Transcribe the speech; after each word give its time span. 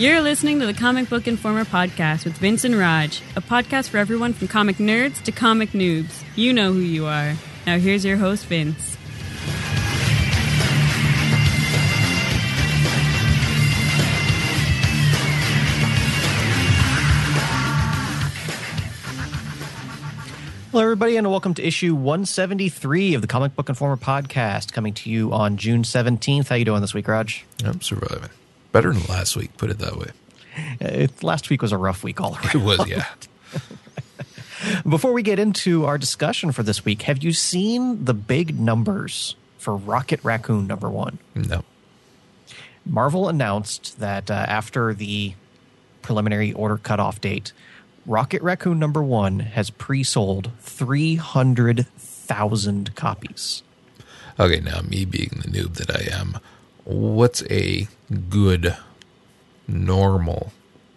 You're 0.00 0.22
listening 0.22 0.60
to 0.60 0.66
the 0.66 0.72
Comic 0.72 1.10
Book 1.10 1.28
Informer 1.28 1.66
podcast 1.66 2.24
with 2.24 2.38
Vince 2.38 2.64
and 2.64 2.74
Raj, 2.74 3.20
a 3.36 3.42
podcast 3.42 3.90
for 3.90 3.98
everyone 3.98 4.32
from 4.32 4.48
comic 4.48 4.76
nerds 4.76 5.22
to 5.24 5.30
comic 5.30 5.72
noobs. 5.72 6.24
You 6.36 6.54
know 6.54 6.72
who 6.72 6.78
you 6.78 7.04
are. 7.04 7.34
Now, 7.66 7.76
here's 7.76 8.02
your 8.02 8.16
host, 8.16 8.46
Vince. 8.46 8.96
Hello, 20.70 20.82
everybody, 20.82 21.18
and 21.18 21.28
welcome 21.28 21.52
to 21.52 21.62
issue 21.62 21.94
173 21.94 23.12
of 23.12 23.20
the 23.20 23.26
Comic 23.26 23.54
Book 23.54 23.68
Informer 23.68 23.98
podcast, 23.98 24.72
coming 24.72 24.94
to 24.94 25.10
you 25.10 25.34
on 25.34 25.58
June 25.58 25.82
17th. 25.82 26.48
How 26.48 26.54
you 26.54 26.64
doing 26.64 26.80
this 26.80 26.94
week, 26.94 27.06
Raj? 27.06 27.44
I'm 27.62 27.82
surviving. 27.82 28.30
Better 28.72 28.92
than 28.92 29.04
last 29.06 29.36
week, 29.36 29.56
put 29.56 29.70
it 29.70 29.78
that 29.78 29.96
way. 29.96 30.10
Uh, 30.80 31.06
last 31.22 31.50
week 31.50 31.62
was 31.62 31.72
a 31.72 31.76
rough 31.76 32.04
week 32.04 32.20
all 32.20 32.34
around. 32.34 32.54
It 32.54 32.62
was, 32.62 32.86
yeah. 32.88 33.06
Before 34.88 35.12
we 35.12 35.22
get 35.22 35.38
into 35.38 35.84
our 35.86 35.96
discussion 35.98 36.52
for 36.52 36.62
this 36.62 36.84
week, 36.84 37.02
have 37.02 37.22
you 37.22 37.32
seen 37.32 38.04
the 38.04 38.14
big 38.14 38.58
numbers 38.60 39.34
for 39.58 39.76
Rocket 39.76 40.20
Raccoon 40.22 40.66
number 40.66 40.88
one? 40.90 41.18
No. 41.34 41.64
Marvel 42.86 43.28
announced 43.28 43.98
that 44.00 44.30
uh, 44.30 44.34
after 44.34 44.94
the 44.94 45.34
preliminary 46.02 46.52
order 46.52 46.76
cutoff 46.78 47.20
date, 47.20 47.52
Rocket 48.06 48.40
Raccoon 48.42 48.78
number 48.78 49.02
one 49.02 49.40
has 49.40 49.68
pre 49.70 50.02
sold 50.02 50.50
300,000 50.60 52.94
copies. 52.94 53.62
Okay, 54.38 54.60
now 54.60 54.80
me 54.80 55.04
being 55.04 55.42
the 55.42 55.48
noob 55.48 55.74
that 55.74 55.90
I 55.90 56.08
am, 56.18 56.38
what's 56.90 57.42
a 57.50 57.88
good, 58.28 58.76
normal 59.68 60.52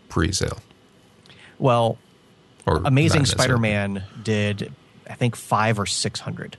pre-sale? 0.10 0.60
Well, 1.60 1.98
Or 2.66 2.82
Amazing 2.84 3.26
Spider-Man 3.26 4.04
did, 4.24 4.74
I 5.10 5.14
think, 5.16 5.36
five 5.36 5.80
or 5.80 5.86
600. 5.86 6.58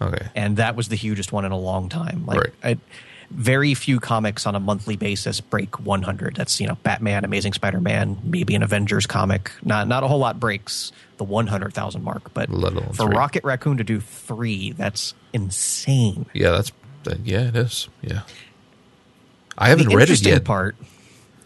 Okay. 0.00 0.26
and 0.34 0.58
that 0.58 0.76
was 0.76 0.88
the 0.88 0.96
hugest 0.96 1.32
one 1.32 1.46
in 1.46 1.52
a 1.52 1.58
long 1.58 1.88
time. 1.88 2.26
Like, 2.26 2.38
Right. 2.38 2.52
I, 2.62 2.78
very 3.30 3.74
few 3.74 3.98
comics 3.98 4.46
on 4.46 4.54
a 4.54 4.60
monthly 4.60 4.96
basis 4.96 5.40
break 5.40 5.80
100. 5.80 6.36
That's 6.36 6.60
you 6.60 6.68
know 6.68 6.76
Batman, 6.82 7.24
Amazing 7.24 7.54
Spider-Man, 7.54 8.18
maybe 8.22 8.54
an 8.54 8.62
Avengers 8.62 9.06
comic. 9.06 9.50
Not 9.64 9.88
not 9.88 10.04
a 10.04 10.08
whole 10.08 10.18
lot 10.18 10.38
breaks 10.38 10.92
the 11.16 11.24
100,000 11.24 12.04
mark. 12.04 12.32
But 12.34 12.50
for 12.50 12.92
three. 12.92 13.16
Rocket 13.16 13.42
Raccoon 13.42 13.78
to 13.78 13.84
do 13.84 14.00
three, 14.00 14.72
that's 14.72 15.14
insane. 15.32 16.26
Yeah, 16.34 16.50
that's 16.52 16.70
yeah, 17.24 17.48
it 17.48 17.56
is. 17.56 17.88
Yeah. 18.02 18.22
I 19.58 19.68
haven't 19.68 19.88
the 19.88 19.96
read 19.96 20.10
it 20.10 20.20
yet. 20.26 20.44
part 20.44 20.76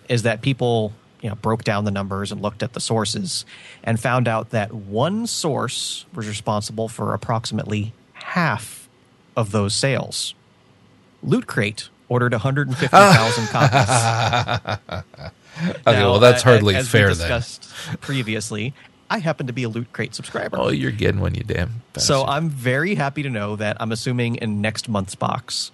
is 0.09 0.23
that 0.25 0.43
people 0.43 0.93
you 1.21 1.29
know 1.29 1.35
broke 1.37 1.63
down 1.65 1.85
the 1.85 1.91
numbers 1.91 2.33
and 2.33 2.41
looked 2.43 2.63
at 2.63 2.73
the 2.73 2.81
sources 2.81 3.45
and 3.85 4.01
found 4.01 4.27
out 4.27 4.51
that 4.51 4.73
one 4.73 5.27
source 5.27 6.07
was 6.15 6.27
responsible 6.27 6.89
for 6.89 7.15
approximately 7.15 7.93
half 8.15 8.89
of 9.37 9.53
those 9.53 9.75
sales. 9.75 10.35
Loot 11.23 11.47
Crate 11.47 11.89
ordered 12.09 12.33
150,000 12.33 13.47
copies. 13.51 14.79
Okay, 15.61 15.81
Now, 15.87 16.11
well 16.11 16.19
that's 16.19 16.43
hardly 16.43 16.75
as 16.75 16.89
fair 16.89 17.09
we 17.09 17.15
then. 17.15 17.43
previously. 18.01 18.75
I 19.11 19.19
happen 19.19 19.49
to 19.49 19.53
be 19.53 19.65
a 19.65 19.69
Loot 19.69 19.93
Crate 19.93 20.15
subscriber. 20.15 20.57
Oh, 20.59 20.69
you're 20.69 20.93
getting 20.93 21.21
one, 21.21 21.35
you 21.35 21.43
damn. 21.43 21.83
So. 21.99 22.25
I'm 22.25 22.49
very 22.49 22.95
happy 22.95 23.23
to 23.25 23.29
know 23.31 23.57
that 23.57 23.77
I'm 23.81 23.91
assuming 23.91 24.37
in 24.37 24.61
next 24.61 24.89
month's 24.89 25.17
box, 25.17 25.73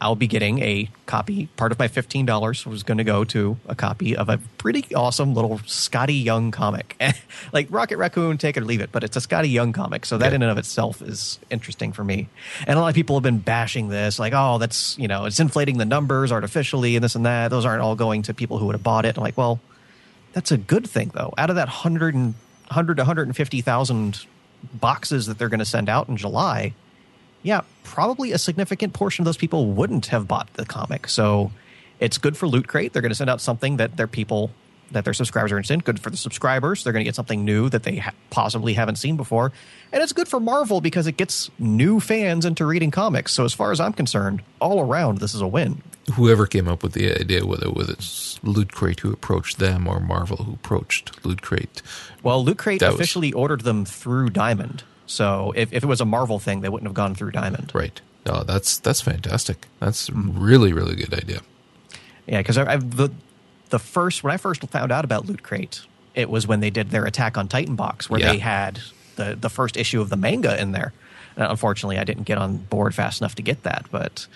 I'll 0.00 0.16
be 0.16 0.26
getting 0.26 0.60
a 0.62 0.88
copy. 1.04 1.48
Part 1.58 1.72
of 1.72 1.78
my 1.78 1.86
fifteen 1.86 2.24
dollars 2.24 2.64
was 2.64 2.82
going 2.82 2.96
to 2.96 3.04
go 3.04 3.22
to 3.24 3.58
a 3.68 3.74
copy 3.74 4.16
of 4.16 4.30
a 4.30 4.38
pretty 4.56 4.94
awesome 4.94 5.34
little 5.34 5.58
Skottie 5.66 6.24
Young 6.24 6.50
comic, 6.52 6.96
like 7.52 7.66
Rocket 7.68 7.98
Raccoon, 7.98 8.38
take 8.38 8.56
it 8.56 8.62
or 8.62 8.64
leave 8.64 8.80
it. 8.80 8.92
But 8.92 9.04
it's 9.04 9.14
a 9.18 9.20
Skottie 9.20 9.52
Young 9.52 9.74
comic, 9.74 10.06
so 10.06 10.16
that 10.16 10.30
Yeah. 10.30 10.36
in 10.36 10.42
and 10.42 10.50
of 10.50 10.56
itself 10.56 11.02
is 11.02 11.38
interesting 11.50 11.92
for 11.92 12.02
me. 12.02 12.28
And 12.66 12.78
a 12.78 12.80
lot 12.80 12.88
of 12.88 12.94
people 12.94 13.14
have 13.16 13.22
been 13.22 13.40
bashing 13.40 13.88
this, 13.90 14.18
like, 14.18 14.32
oh, 14.34 14.56
that's 14.56 14.98
you 14.98 15.06
know, 15.06 15.26
it's 15.26 15.38
inflating 15.38 15.76
the 15.76 15.84
numbers 15.84 16.32
artificially 16.32 16.96
and 16.96 17.04
this 17.04 17.14
and 17.14 17.26
that. 17.26 17.48
Those 17.48 17.66
aren't 17.66 17.82
all 17.82 17.94
going 17.94 18.22
to 18.22 18.32
people 18.32 18.56
who 18.56 18.64
would 18.66 18.74
have 18.76 18.82
bought 18.82 19.04
it. 19.04 19.18
I'm 19.18 19.22
like, 19.22 19.36
well, 19.36 19.60
that's 20.32 20.50
a 20.50 20.56
good 20.56 20.88
thing 20.88 21.10
though. 21.12 21.34
Out 21.36 21.50
of 21.50 21.56
that 21.56 21.68
100 21.68 22.14
and 22.14 22.32
100 22.70 22.96
to 22.96 23.02
150,000 23.02 24.26
boxes 24.74 25.26
that 25.26 25.38
they're 25.38 25.48
going 25.48 25.58
to 25.58 25.64
send 25.64 25.88
out 25.88 26.08
in 26.08 26.16
July, 26.16 26.74
yeah, 27.42 27.62
probably 27.84 28.32
a 28.32 28.38
significant 28.38 28.92
portion 28.92 29.22
of 29.22 29.26
those 29.26 29.36
people 29.36 29.66
wouldn't 29.66 30.06
have 30.06 30.28
bought 30.28 30.52
the 30.54 30.64
comic. 30.64 31.08
So 31.08 31.50
it's 31.98 32.18
good 32.18 32.36
for 32.36 32.46
Loot 32.46 32.68
Crate. 32.68 32.92
They're 32.92 33.02
going 33.02 33.10
to 33.10 33.16
send 33.16 33.30
out 33.30 33.40
something 33.40 33.76
that 33.78 33.96
their 33.96 34.06
people 34.06 34.50
that 34.92 35.04
their 35.04 35.14
subscribers 35.14 35.52
are 35.52 35.56
interested 35.56 35.74
in. 35.74 35.80
Good 35.80 36.00
for 36.00 36.10
the 36.10 36.16
subscribers. 36.16 36.82
They're 36.82 36.92
going 36.92 37.04
to 37.04 37.08
get 37.08 37.14
something 37.14 37.44
new 37.44 37.68
that 37.68 37.84
they 37.84 37.96
ha- 37.96 38.12
possibly 38.30 38.74
haven't 38.74 38.96
seen 38.96 39.16
before. 39.16 39.52
And 39.92 40.02
it's 40.02 40.12
good 40.12 40.26
for 40.26 40.40
Marvel 40.40 40.80
because 40.80 41.06
it 41.06 41.16
gets 41.16 41.48
new 41.60 42.00
fans 42.00 42.44
into 42.44 42.66
reading 42.66 42.90
comics. 42.90 43.32
So 43.32 43.44
as 43.44 43.54
far 43.54 43.70
as 43.70 43.78
I'm 43.78 43.92
concerned, 43.92 44.42
all 44.60 44.80
around 44.80 45.18
this 45.18 45.32
is 45.32 45.40
a 45.40 45.46
win. 45.46 45.82
Whoever 46.12 46.46
came 46.46 46.68
up 46.68 46.82
with 46.82 46.92
the 46.92 47.10
idea, 47.20 47.44
whether 47.46 47.70
whether 47.70 47.92
it's 47.92 48.38
Loot 48.42 48.72
Crate 48.72 49.00
who 49.00 49.12
approached 49.12 49.58
them 49.58 49.86
or 49.86 50.00
Marvel 50.00 50.38
who 50.38 50.52
approached 50.54 51.24
Loot 51.24 51.42
Crate, 51.42 51.82
Well, 52.22 52.44
Loot 52.44 52.58
Crate 52.58 52.80
That 52.80 52.92
was- 52.92 52.96
officially 53.00 53.32
ordered 53.32 53.62
them 53.62 53.84
through 53.84 54.30
Diamond. 54.30 54.82
So 55.06 55.52
if, 55.56 55.72
if 55.72 55.82
it 55.82 55.86
was 55.86 56.00
a 56.00 56.04
Marvel 56.04 56.38
thing, 56.38 56.60
they 56.60 56.68
wouldn't 56.68 56.86
have 56.88 56.94
gone 56.94 57.14
through 57.16 57.32
Diamond. 57.32 57.72
right? 57.74 58.00
Oh, 58.26 58.44
that's 58.44 58.78
that's 58.78 59.00
fantastic. 59.00 59.66
That's 59.80 60.08
a 60.08 60.12
Mm-hmm. 60.12 60.40
really 60.42 60.72
really 60.72 60.94
good 60.96 61.14
idea. 61.14 61.40
Yeah, 62.26 62.38
because 62.38 62.58
I, 62.58 62.74
I 62.74 62.76
the 62.76 63.10
the 63.70 63.78
first 63.78 64.22
when 64.22 64.32
I 64.32 64.36
first 64.36 64.62
found 64.68 64.92
out 64.92 65.04
about 65.04 65.26
Loot 65.26 65.42
Crate, 65.42 65.80
it 66.14 66.28
was 66.30 66.46
when 66.46 66.60
they 66.60 66.70
did 66.70 66.90
their 66.90 67.04
Attack 67.06 67.36
on 67.38 67.48
Titan 67.48 67.76
box, 67.76 68.08
where 68.10 68.20
Yeah. 68.20 68.32
they 68.32 68.38
had 68.38 68.80
the 69.16 69.36
the 69.40 69.50
first 69.50 69.76
issue 69.76 70.00
of 70.00 70.10
the 70.10 70.16
manga 70.16 70.60
in 70.60 70.72
there. 70.72 70.92
Uh, 71.36 71.46
unfortunately, 71.50 71.96
I 71.98 72.04
didn't 72.04 72.24
get 72.24 72.38
on 72.38 72.56
board 72.58 72.94
fast 72.94 73.20
enough 73.20 73.34
to 73.36 73.42
get 73.42 73.62
that, 73.62 73.86
but 73.90 74.26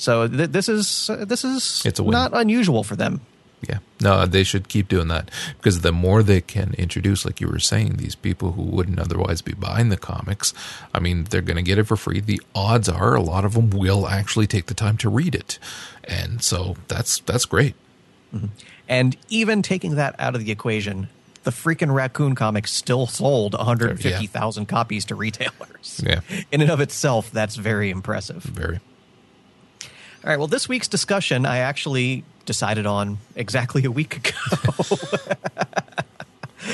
so 0.00 0.26
th- 0.26 0.50
this 0.50 0.68
is 0.68 1.10
uh, 1.10 1.26
this 1.26 1.44
is 1.44 1.82
It's 1.84 2.00
a 2.00 2.02
not 2.02 2.32
unusual 2.32 2.82
for 2.82 2.96
them. 2.96 3.20
Yeah, 3.68 3.80
no, 4.00 4.24
they 4.24 4.42
should 4.42 4.68
keep 4.68 4.88
doing 4.88 5.08
that 5.08 5.30
because 5.58 5.82
the 5.82 5.92
more 5.92 6.22
they 6.22 6.40
can 6.40 6.72
introduce, 6.78 7.26
like 7.26 7.42
you 7.42 7.48
were 7.48 7.58
saying, 7.58 7.96
these 7.96 8.14
people 8.14 8.52
who 8.52 8.62
wouldn't 8.62 8.98
otherwise 8.98 9.42
be 9.42 9.52
buying 9.52 9.90
the 9.90 9.98
comics, 9.98 10.54
I 10.94 11.00
mean, 11.00 11.24
they're 11.24 11.42
going 11.42 11.58
to 11.58 11.62
get 11.62 11.76
it 11.76 11.84
for 11.84 11.96
free. 11.96 12.20
The 12.20 12.40
odds 12.54 12.88
are 12.88 13.14
a 13.14 13.20
lot 13.20 13.44
of 13.44 13.52
them 13.52 13.68
will 13.68 14.08
actually 14.08 14.46
take 14.46 14.64
the 14.66 14.74
time 14.74 14.96
to 14.98 15.10
read 15.10 15.34
it, 15.34 15.58
and 16.04 16.42
so 16.42 16.76
that's 16.88 17.20
that's 17.20 17.44
great. 17.44 17.74
And 18.88 19.18
even 19.28 19.60
taking 19.60 19.96
that 19.96 20.14
out 20.18 20.34
of 20.34 20.42
the 20.42 20.50
equation, 20.50 21.10
the 21.42 21.50
freaking 21.50 21.92
Raccoon 21.94 22.34
comic 22.34 22.66
still 22.66 23.06
sold 23.06 23.52
150,000 23.52 24.66
copies 24.66 25.04
to 25.06 25.14
retailers. 25.14 26.02
Yeah. 26.04 26.20
In 26.52 26.62
and 26.62 26.70
of 26.70 26.80
itself, 26.80 27.30
that's 27.30 27.56
very 27.56 27.90
impressive. 27.90 28.42
Very. 28.42 28.80
All 30.22 30.30
right. 30.30 30.38
Well, 30.38 30.48
this 30.48 30.68
week's 30.68 30.88
discussion, 30.88 31.46
I 31.46 31.58
actually 31.58 32.24
decided 32.44 32.86
on 32.86 33.18
exactly 33.36 33.84
a 33.84 33.90
week 33.90 34.16
ago. 34.16 34.96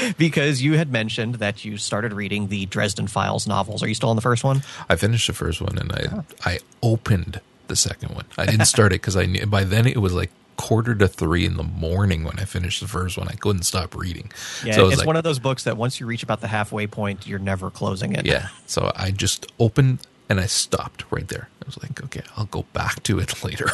because 0.19 0.63
you 0.63 0.77
had 0.77 0.91
mentioned 0.91 1.37
that 1.37 1.65
you 1.65 1.77
started 1.77 2.13
reading 2.13 2.49
the 2.49 2.67
Dresden 2.67 3.07
Files 3.07 3.47
novels. 3.47 3.83
Are 3.83 3.89
you 3.89 3.95
still 3.95 4.11
on 4.11 4.17
the 4.17 4.23
first 4.23 4.45
one? 4.45 4.63
I 4.89 4.97
finished 4.97 5.27
the 5.27 5.33
first 5.33 5.61
one 5.61 5.79
and 5.79 5.93
I 5.93 6.07
ah. 6.11 6.23
I 6.45 6.59
opened 6.83 7.41
the 7.69 7.77
second 7.77 8.15
one. 8.15 8.25
I 8.37 8.47
didn't 8.47 8.67
start 8.67 8.93
it 8.93 8.97
because 9.01 9.17
I 9.17 9.27
knew 9.27 9.47
by 9.47 9.65
then 9.65 9.87
it 9.87 9.99
was 9.99 10.13
like 10.13 10.31
quarter 10.57 10.95
to 10.95 11.07
three 11.07 11.45
in 11.45 11.57
the 11.57 11.63
morning 11.63 12.25
when 12.25 12.39
I 12.39 12.45
finished 12.45 12.81
the 12.81 12.89
first 12.89 13.19
one. 13.19 13.29
I 13.29 13.35
couldn't 13.35 13.65
stop 13.65 13.95
reading. 13.95 14.31
Yeah, 14.65 14.75
so 14.75 14.89
it's 14.89 14.99
like, 14.99 15.07
one 15.07 15.17
of 15.17 15.25
those 15.25 15.39
books 15.39 15.65
that 15.65 15.77
once 15.77 16.01
you 16.01 16.07
reach 16.07 16.23
about 16.23 16.41
the 16.41 16.49
halfway 16.49 16.87
point, 16.87 17.27
you're 17.27 17.39
never 17.39 17.71
closing 17.71 18.15
it. 18.15 18.27
yeah. 18.27 18.49
So 18.67 18.93
I 18.97 19.11
just 19.11 19.47
opened 19.61 20.01
and 20.29 20.41
I 20.41 20.47
stopped 20.47 21.05
right 21.11 21.27
there. 21.29 21.49
I 21.63 21.67
was 21.67 21.79
like, 21.83 22.03
okay, 22.05 22.23
I'll 22.37 22.47
go 22.47 22.65
back 22.73 23.03
to 23.05 23.19
it 23.19 23.45
later. 23.45 23.71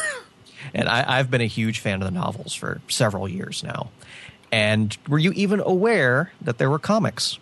And 0.73 0.87
I, 0.87 1.19
I've 1.19 1.29
been 1.29 1.41
a 1.41 1.47
huge 1.47 1.79
fan 1.79 2.01
of 2.01 2.05
the 2.05 2.19
novels 2.19 2.53
for 2.53 2.81
several 2.87 3.27
years 3.27 3.63
now. 3.63 3.89
And 4.51 4.95
were 5.07 5.19
you 5.19 5.31
even 5.31 5.59
aware 5.59 6.31
that 6.41 6.57
there 6.57 6.69
were 6.69 6.79
comics? 6.79 7.39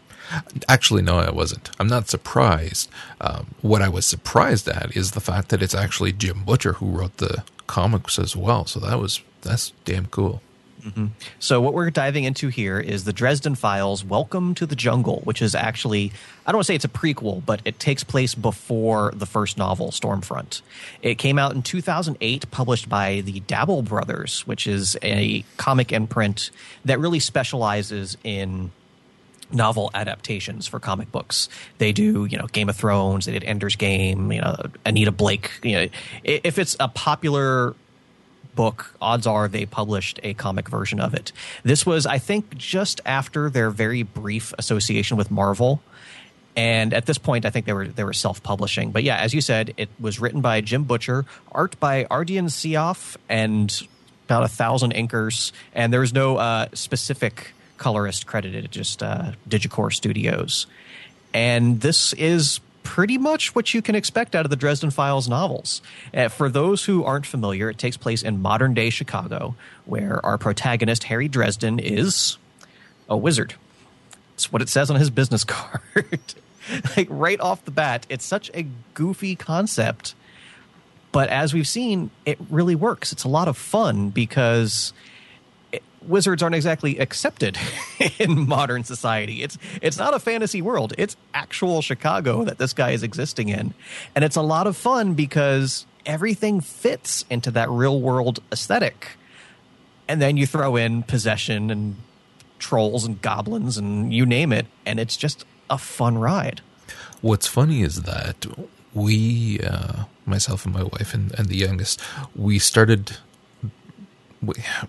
Actually, 0.69 1.01
no, 1.01 1.17
I 1.17 1.29
wasn't. 1.29 1.69
I'm 1.79 1.87
not 1.87 2.07
surprised. 2.07 2.89
Um, 3.19 3.47
what 3.61 3.81
I 3.81 3.89
was 3.89 4.05
surprised 4.05 4.67
at 4.67 4.95
is 4.95 5.11
the 5.11 5.19
fact 5.19 5.49
that 5.49 5.61
it's 5.61 5.75
actually 5.75 6.13
Jim 6.13 6.43
Butcher 6.45 6.73
who 6.73 6.87
wrote 6.87 7.17
the 7.17 7.43
comics 7.67 8.17
as 8.17 8.35
well. 8.35 8.65
So 8.65 8.79
that 8.79 8.97
was 8.99 9.21
that's 9.41 9.73
damn 9.83 10.05
cool. 10.05 10.41
Mm-hmm. 10.83 11.07
So 11.39 11.61
what 11.61 11.73
we're 11.73 11.89
diving 11.89 12.23
into 12.23 12.47
here 12.49 12.79
is 12.79 13.03
the 13.03 13.13
Dresden 13.13 13.55
Files: 13.55 14.03
Welcome 14.03 14.55
to 14.55 14.65
the 14.65 14.75
Jungle, 14.75 15.21
which 15.23 15.41
is 15.41 15.55
actually 15.55 16.11
I 16.45 16.51
don't 16.51 16.57
want 16.57 16.65
to 16.65 16.67
say 16.67 16.75
it's 16.75 16.85
a 16.85 16.89
prequel, 16.89 17.45
but 17.45 17.61
it 17.65 17.79
takes 17.79 18.03
place 18.03 18.33
before 18.33 19.11
the 19.15 19.25
first 19.25 19.57
novel, 19.57 19.91
Stormfront. 19.91 20.61
It 21.01 21.15
came 21.15 21.37
out 21.37 21.53
in 21.53 21.61
2008, 21.61 22.49
published 22.49 22.89
by 22.89 23.21
the 23.21 23.41
Dabel 23.41 23.83
Brothers, 23.85 24.41
which 24.47 24.65
is 24.65 24.97
a 25.03 25.45
comic 25.57 25.91
imprint 25.91 26.49
that 26.85 26.99
really 26.99 27.19
specializes 27.19 28.17
in 28.23 28.71
novel 29.53 29.91
adaptations 29.93 30.67
for 30.67 30.79
comic 30.79 31.11
books. 31.11 31.49
They 31.77 31.91
do, 31.91 32.25
you 32.25 32.37
know, 32.37 32.47
Game 32.47 32.69
of 32.69 32.75
Thrones, 32.75 33.25
they 33.25 33.33
did 33.33 33.43
Ender's 33.43 33.75
Game, 33.75 34.31
you 34.31 34.41
know, 34.41 34.55
Anita 34.85 35.11
Blake, 35.11 35.51
you 35.63 35.73
know, 35.73 35.87
if 36.23 36.57
it's 36.57 36.75
a 36.79 36.87
popular 36.87 37.75
book, 38.55 38.95
odds 39.01 39.27
are 39.27 39.47
they 39.47 39.65
published 39.65 40.19
a 40.23 40.33
comic 40.33 40.69
version 40.69 40.99
of 40.99 41.13
it. 41.13 41.31
This 41.63 41.85
was, 41.85 42.05
I 42.05 42.17
think, 42.17 42.57
just 42.57 43.01
after 43.05 43.49
their 43.49 43.69
very 43.69 44.03
brief 44.03 44.53
association 44.57 45.17
with 45.17 45.31
Marvel. 45.31 45.81
And 46.55 46.93
at 46.93 47.05
this 47.05 47.17
point, 47.17 47.45
I 47.45 47.49
think 47.49 47.65
they 47.65 47.73
were 47.73 47.87
they 47.87 48.03
were 48.03 48.13
self 48.13 48.43
publishing. 48.43 48.91
But 48.91 49.03
yeah, 49.03 49.17
as 49.17 49.33
you 49.33 49.41
said, 49.41 49.73
it 49.77 49.89
was 49.99 50.19
written 50.19 50.41
by 50.41 50.61
Jim 50.61 50.83
Butcher, 50.83 51.25
art 51.51 51.79
by 51.79 52.03
Ardian 52.05 52.45
Syaf, 52.45 53.15
and 53.29 53.87
about 54.25 54.43
a 54.43 54.49
thousand 54.49 54.93
inkers. 54.93 55.53
And 55.73 55.93
there 55.93 56.01
was 56.01 56.13
no 56.13 56.37
uh, 56.37 56.67
specific 56.73 57.53
colorist 57.77 58.27
credited, 58.27 58.71
just 58.71 59.01
uh, 59.01 59.31
Digikore 59.47 59.93
Studios. 59.93 60.67
And 61.33 61.79
this 61.81 62.13
is 62.13 62.59
pretty 62.83 63.17
much 63.17 63.55
what 63.55 63.73
you 63.73 63.81
can 63.81 63.95
expect 63.95 64.35
out 64.35 64.45
of 64.45 64.49
the 64.49 64.55
Dresden 64.55 64.91
Files 64.91 65.27
novels. 65.27 65.81
Uh, 66.13 66.27
for 66.27 66.49
those 66.49 66.85
who 66.85 67.03
aren't 67.03 67.25
familiar, 67.25 67.69
it 67.69 67.77
takes 67.77 67.97
place 67.97 68.23
in 68.23 68.41
modern 68.41 68.73
day 68.73 68.89
Chicago, 68.89 69.55
where 69.85 70.23
our 70.25 70.37
protagonist, 70.37 71.05
Harry 71.05 71.27
Dresden, 71.27 71.79
is 71.79 72.37
a 73.09 73.17
wizard. 73.17 73.55
It's 74.35 74.51
what 74.51 74.61
it 74.61 74.69
says 74.69 74.89
on 74.89 74.97
his 74.97 75.09
business 75.09 75.43
card. 75.45 76.19
like 76.97 77.07
right 77.09 77.39
off 77.39 77.65
the 77.65 77.71
bat, 77.71 78.05
it's 78.09 78.25
such 78.25 78.49
a 78.53 78.65
goofy 78.93 79.35
concept. 79.35 80.15
But 81.11 81.29
as 81.29 81.53
we've 81.53 81.67
seen, 81.67 82.09
it 82.25 82.39
really 82.49 82.75
works. 82.75 83.11
It's 83.11 83.25
a 83.25 83.27
lot 83.27 83.47
of 83.47 83.57
fun 83.57 84.09
because 84.09 84.93
wizards 86.07 86.41
aren't 86.41 86.55
exactly 86.55 86.97
accepted 86.99 87.57
in 88.19 88.47
modern 88.47 88.83
society. 88.83 89.43
It's 89.43 89.57
it's 89.81 89.97
not 89.97 90.13
a 90.13 90.19
fantasy 90.19 90.61
world. 90.61 90.93
It's 90.97 91.15
actual 91.33 91.81
Chicago 91.81 92.43
that 92.43 92.57
this 92.57 92.73
guy 92.73 92.91
is 92.91 93.03
existing 93.03 93.49
in. 93.49 93.73
And 94.15 94.23
it's 94.23 94.35
a 94.35 94.41
lot 94.41 94.67
of 94.67 94.75
fun 94.75 95.13
because 95.13 95.85
everything 96.05 96.61
fits 96.61 97.25
into 97.29 97.51
that 97.51 97.69
real 97.69 97.99
world 98.01 98.39
aesthetic. 98.51 99.09
And 100.07 100.21
then 100.21 100.37
you 100.37 100.45
throw 100.45 100.75
in 100.75 101.03
possession 101.03 101.69
and 101.69 101.95
trolls 102.59 103.05
and 103.05 103.21
goblins 103.21 103.77
and 103.77 104.13
you 104.13 104.25
name 104.25 104.51
it 104.51 104.67
and 104.85 104.99
it's 104.99 105.17
just 105.17 105.45
a 105.69 105.77
fun 105.77 106.17
ride. 106.17 106.61
What's 107.21 107.47
funny 107.47 107.81
is 107.81 108.03
that 108.03 108.45
we, 108.93 109.59
uh, 109.61 110.03
myself 110.25 110.65
and 110.65 110.73
my 110.73 110.83
wife 110.83 111.13
and, 111.13 111.33
and 111.39 111.47
the 111.47 111.55
youngest, 111.55 112.01
we 112.35 112.59
started 112.59 113.17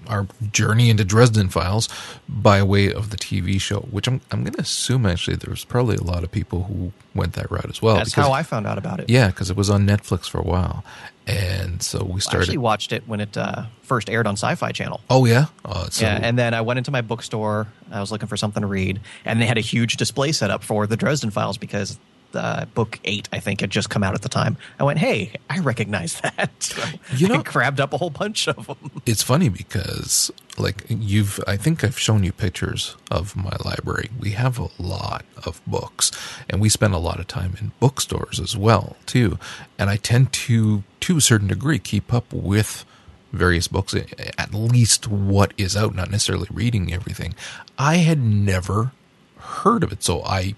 our 0.08 0.26
journey 0.50 0.90
into 0.90 1.04
Dresden 1.04 1.48
Files 1.48 1.88
by 2.28 2.62
way 2.62 2.92
of 2.92 3.10
the 3.10 3.16
TV 3.16 3.60
show, 3.60 3.80
which 3.90 4.06
I'm 4.06 4.20
I'm 4.30 4.42
going 4.42 4.54
to 4.54 4.60
assume 4.60 5.06
actually 5.06 5.36
there's 5.36 5.64
probably 5.64 5.96
a 5.96 6.02
lot 6.02 6.24
of 6.24 6.30
people 6.30 6.64
who 6.64 6.92
went 7.14 7.34
that 7.34 7.50
route 7.50 7.68
as 7.68 7.82
well. 7.82 7.96
That's 7.96 8.10
because, 8.10 8.26
how 8.26 8.32
I 8.32 8.42
found 8.42 8.66
out 8.66 8.78
about 8.78 9.00
it. 9.00 9.10
Yeah, 9.10 9.28
because 9.28 9.50
it 9.50 9.56
was 9.56 9.68
on 9.70 9.86
Netflix 9.86 10.28
for 10.28 10.38
a 10.38 10.44
while, 10.44 10.84
and 11.26 11.82
so 11.82 12.04
we 12.04 12.20
started. 12.20 12.38
I 12.38 12.42
actually 12.42 12.58
watched 12.58 12.92
it 12.92 13.06
when 13.06 13.20
it 13.20 13.36
uh, 13.36 13.64
first 13.82 14.08
aired 14.08 14.26
on 14.26 14.34
Sci-Fi 14.34 14.72
Channel. 14.72 15.00
Oh 15.10 15.24
yeah, 15.24 15.46
oh, 15.64 15.86
so, 15.90 16.06
yeah. 16.06 16.18
And 16.22 16.38
then 16.38 16.54
I 16.54 16.62
went 16.62 16.78
into 16.78 16.90
my 16.90 17.02
bookstore. 17.02 17.68
I 17.90 18.00
was 18.00 18.10
looking 18.10 18.28
for 18.28 18.36
something 18.36 18.62
to 18.62 18.66
read, 18.66 19.00
and 19.24 19.40
they 19.40 19.46
had 19.46 19.58
a 19.58 19.62
huge 19.62 19.96
display 19.96 20.32
set 20.32 20.50
up 20.50 20.62
for 20.62 20.86
the 20.86 20.96
Dresden 20.96 21.30
Files 21.30 21.58
because 21.58 21.98
uh, 22.34 22.66
book 22.74 22.98
eight, 23.04 23.28
I 23.32 23.38
think, 23.38 23.60
had 23.60 23.70
just 23.70 23.90
come 23.90 24.02
out 24.02 24.14
at 24.14 24.22
the 24.22 24.28
time. 24.28 24.56
I 24.78 24.84
went, 24.84 24.98
hey, 24.98 25.32
I 25.50 25.58
recognize 25.60 26.20
that. 26.20 26.50
So 26.62 26.82
you 27.14 27.28
know, 27.28 27.40
I 27.40 27.42
grabbed 27.42 27.80
up 27.80 27.92
a 27.92 27.98
whole 27.98 28.10
bunch 28.10 28.48
of 28.48 28.66
them. 28.66 28.90
It's 29.06 29.22
funny 29.22 29.48
because, 29.48 30.30
like, 30.58 30.84
you've, 30.88 31.40
I 31.46 31.56
think 31.56 31.84
I've 31.84 31.98
shown 31.98 32.24
you 32.24 32.32
pictures 32.32 32.96
of 33.10 33.36
my 33.36 33.56
library. 33.64 34.10
We 34.18 34.30
have 34.30 34.58
a 34.58 34.68
lot 34.78 35.24
of 35.44 35.60
books, 35.66 36.10
and 36.48 36.60
we 36.60 36.68
spend 36.68 36.94
a 36.94 36.98
lot 36.98 37.20
of 37.20 37.26
time 37.26 37.56
in 37.60 37.72
bookstores 37.80 38.40
as 38.40 38.56
well, 38.56 38.96
too. 39.06 39.38
And 39.78 39.90
I 39.90 39.96
tend 39.96 40.32
to, 40.32 40.82
to 41.00 41.16
a 41.16 41.20
certain 41.20 41.48
degree, 41.48 41.78
keep 41.78 42.12
up 42.12 42.32
with 42.32 42.84
various 43.32 43.66
books, 43.66 43.94
at 43.94 44.52
least 44.54 45.08
what 45.08 45.52
is 45.56 45.76
out, 45.76 45.94
not 45.94 46.10
necessarily 46.10 46.48
reading 46.50 46.92
everything. 46.92 47.34
I 47.78 47.96
had 47.96 48.18
never 48.18 48.92
heard 49.38 49.82
of 49.82 49.92
it. 49.92 50.02
So 50.02 50.22
I 50.22 50.54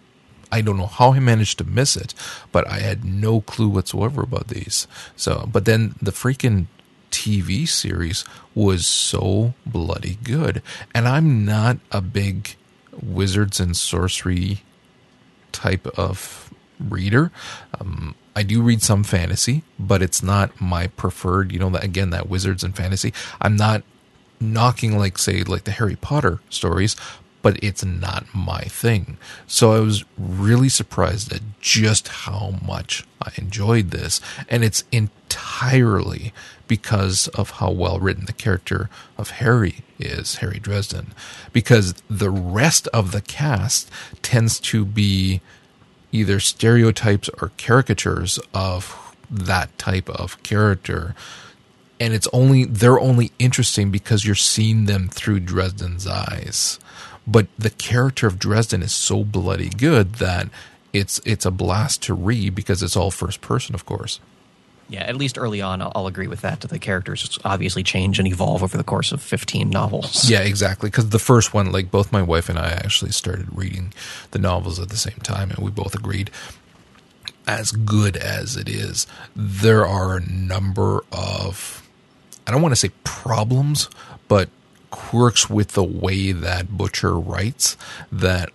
I 0.55 0.61
don't 0.61 0.77
know 0.77 0.87
how 0.87 1.11
he 1.11 1.19
managed 1.19 1.59
to 1.59 1.65
miss 1.65 1.97
it, 1.97 2.15
but 2.53 2.65
I 2.69 2.79
had 2.79 3.05
no 3.05 3.41
clue 3.41 3.69
whatsoever 3.69 4.23
about 4.23 4.47
these. 4.47 4.87
So, 5.17 5.49
but 5.51 5.65
then 5.65 5.97
the 6.01 6.13
freaking 6.13 6.67
TV 7.11 7.69
series 7.69 8.25
was 8.55 8.87
so 8.87 9.55
bloody 9.67 10.17
good. 10.23 10.63
And 10.95 11.09
I'm 11.09 11.45
not 11.45 11.79
a 11.91 12.01
big 12.01 12.55
wizards 13.03 13.59
and 13.59 13.77
sorcery 13.77 14.63
type 15.51 15.89
of 15.99 16.55
reader. 16.79 17.33
Um, 17.81 18.15
I 18.37 18.45
do 18.45 18.63
read 18.63 18.81
some 18.81 19.03
fantasy, 19.03 19.65
but 19.77 20.03
it's 20.03 20.23
not 20.23 20.61
my 20.61 20.87
preferred, 20.87 21.51
you 21.51 21.59
know, 21.59 21.71
that 21.71 21.83
again, 21.83 22.11
that 22.11 22.29
wizards 22.29 22.63
and 22.63 22.77
fantasy. 22.77 23.13
I'm 23.41 23.57
not 23.57 23.83
knocking 24.39 24.97
like 24.97 25.19
say 25.19 25.43
like 25.43 25.65
the 25.65 25.73
Harry 25.73 25.97
Potter 25.97 26.39
stories, 26.49 26.95
but 27.45 27.63
it's 27.63 27.85
not 27.85 28.25
my 28.35 28.63
thing. 28.63 29.19
So 29.47 29.73
I 29.75 29.81
was 29.81 30.03
really 30.17 30.71
surprised 30.71 31.31
at 31.31 31.43
just 31.61 32.09
how 32.09 32.55
much 32.67 33.07
I 33.21 33.33
enjoyed 33.37 33.91
this. 33.91 34.19
And 34.49 34.65
it's 34.65 34.83
entirely 34.91 36.33
because 36.69 37.29
of 37.29 37.51
how 37.51 37.71
well 37.71 37.99
written 38.01 38.25
the 38.25 38.33
character 38.33 38.89
of 39.19 39.29
Harry 39.33 39.85
is, 39.99 40.37
Harry 40.37 40.59
Dresden. 40.59 41.13
Because 41.53 41.93
the 42.09 42.31
rest 42.31 42.89
of 42.95 43.13
the 43.13 43.21
cast 43.21 43.91
tends 44.23 44.59
to 44.61 44.87
be 44.87 45.43
either 46.13 46.41
stereotypes 46.41 47.29
or 47.43 47.53
caricatures 47.59 48.39
of 48.55 49.15
that 49.31 49.77
type 49.77 50.09
of 50.09 50.43
character 50.43 51.15
and 52.01 52.13
it's 52.13 52.29
only 52.33 52.65
they're 52.65 52.99
only 52.99 53.31
interesting 53.39 53.91
because 53.91 54.25
you're 54.25 54.35
seeing 54.35 54.87
them 54.87 55.09
through 55.09 55.41
Dresden's 55.41 56.07
eyes. 56.07 56.79
But 57.27 57.47
the 57.59 57.71
character 57.71 58.27
of 58.27 58.39
Dresden 58.39 58.83
is 58.83 58.93
so 58.93 59.25
bloody 59.25 59.71
good 59.71 60.15
that 60.15 60.49
it's 60.93 61.21
it's 61.25 61.47
a 61.47 61.51
blast 61.51 62.03
to 62.03 62.15
read 62.15 62.55
because 62.55 62.83
it's 62.83 62.97
all 62.97 63.11
first 63.11 63.41
person, 63.41 63.75
of 63.75 63.87
course. 63.87 64.21
Yeah, 64.89 65.01
at 65.01 65.17
least 65.17 65.39
early 65.39 65.63
on, 65.63 65.81
I'll, 65.81 65.93
I'll 65.95 66.07
agree 66.07 66.27
with 66.27 66.43
that. 66.43 66.61
The 66.61 66.79
characters 66.79 67.39
obviously 67.43 67.83
change 67.83 68.19
and 68.19 68.29
evolve 68.29 68.63
over 68.63 68.77
the 68.77 68.85
course 68.85 69.13
of 69.13 69.23
15 69.23 69.71
novels. 69.71 70.29
Yeah, 70.29 70.41
exactly. 70.41 70.91
Because 70.91 71.09
the 71.09 71.19
first 71.19 71.55
one, 71.55 71.73
like 71.73 71.91
both 71.91 72.13
my 72.13 72.21
wife 72.21 72.51
and 72.51 72.59
I 72.59 72.71
actually 72.71 73.13
started 73.13 73.47
reading 73.57 73.95
the 74.33 74.39
novels 74.39 74.79
at 74.79 74.91
the 74.91 74.97
same 74.97 75.19
time, 75.23 75.51
and 75.51 75.61
we 75.61 75.71
both 75.71 75.95
agreed 75.95 76.31
as 77.47 77.73
good 77.73 78.17
as 78.17 78.57
it 78.57 78.69
is, 78.69 79.07
there 79.35 79.87
are 79.87 80.17
a 80.17 80.21
number 80.21 81.03
of, 81.13 81.87
I 82.47 82.51
don't 82.51 82.63
want 82.63 82.73
to 82.73 82.77
say 82.77 82.91
problems, 83.05 83.89
but 84.29 84.49
quirks 84.95 85.51
with 85.51 85.73
the 85.73 85.83
way 85.83 86.31
that 86.31 86.77
Butcher 86.79 87.19
writes 87.19 87.77
that 88.13 88.51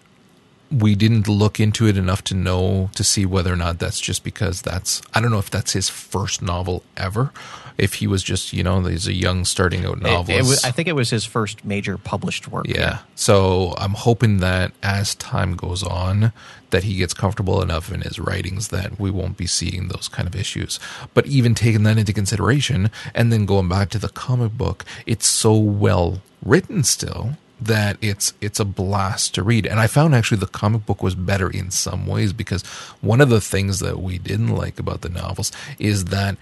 we 0.72 0.96
didn't 0.96 1.28
look 1.28 1.60
into 1.60 1.86
it 1.86 1.98
enough 1.98 2.24
to 2.26 2.34
know 2.34 2.90
to 2.96 3.04
see 3.04 3.26
whether 3.26 3.52
or 3.52 3.58
not 3.58 3.80
that's 3.80 4.00
just 4.00 4.24
because 4.24 4.62
that's 4.62 5.02
I 5.14 5.20
don't 5.20 5.32
know 5.32 5.40
if 5.40 5.50
that's 5.50 5.74
his 5.74 5.90
first 5.90 6.42
novel 6.42 6.84
ever. 6.96 7.34
If 7.78 7.96
he 7.96 8.08
was 8.08 8.24
just 8.24 8.54
you 8.54 8.64
know 8.64 8.82
he's 8.82 9.08
a 9.08 9.14
young 9.14 9.44
starting 9.44 9.86
out 9.86 10.02
novelist. 10.02 10.30
It, 10.30 10.36
it 10.36 10.50
was, 10.50 10.64
I 10.64 10.72
think 10.72 10.88
it 10.88 10.96
was 10.96 11.10
his 11.10 11.26
first 11.26 11.66
major 11.66 11.98
published 11.98 12.48
work. 12.48 12.68
Yeah. 12.68 12.78
yeah. 12.78 13.00
So 13.16 13.74
I'm 13.78 13.94
hoping 13.94 14.38
that 14.38 14.72
as 14.82 15.16
time 15.16 15.56
goes 15.56 15.82
on, 15.84 16.32
that 16.70 16.84
he 16.84 16.96
gets 16.96 17.14
comfortable 17.14 17.62
enough 17.62 17.92
in 17.92 18.02
his 18.02 18.20
writings 18.20 18.68
that 18.68 19.00
we 19.00 19.12
won't 19.12 19.38
be 19.38 19.48
seeing 19.48 19.88
those 19.88 20.08
kind 20.08 20.28
of 20.28 20.36
issues. 20.36 20.80
But 21.14 21.26
even 21.28 21.56
taking 21.56 21.84
that 21.84 21.98
into 21.98 22.14
consideration, 22.14 22.92
and 23.16 23.32
then 23.32 23.46
going 23.46 23.70
back 23.70 23.90
to 23.92 24.00
the 24.00 24.10
comic 24.10 24.54
book, 24.54 24.86
it's 25.06 25.28
so 25.28 25.58
well 25.58 26.22
written 26.44 26.84
still 26.84 27.38
that 27.62 27.98
it's 28.02 28.34
it's 28.40 28.60
a 28.60 28.66
blast 28.66 29.36
to 29.36 29.44
read. 29.44 29.66
And 29.66 29.80
I 29.80 29.88
found 29.88 30.16
actually 30.16 30.38
the 30.38 30.48
comic 30.48 30.86
book 30.86 31.04
was 31.04 31.16
better 31.16 31.50
in 31.50 31.72
some 31.72 32.08
ways 32.08 32.34
because 32.34 32.64
one 33.02 33.22
of 33.22 33.30
the 33.30 33.42
things 33.42 33.80
that 33.80 34.00
we 34.00 34.18
didn't 34.18 34.56
like 34.56 34.80
about 34.80 35.02
the 35.02 35.10
novels 35.10 35.52
is 35.78 36.06
that 36.06 36.38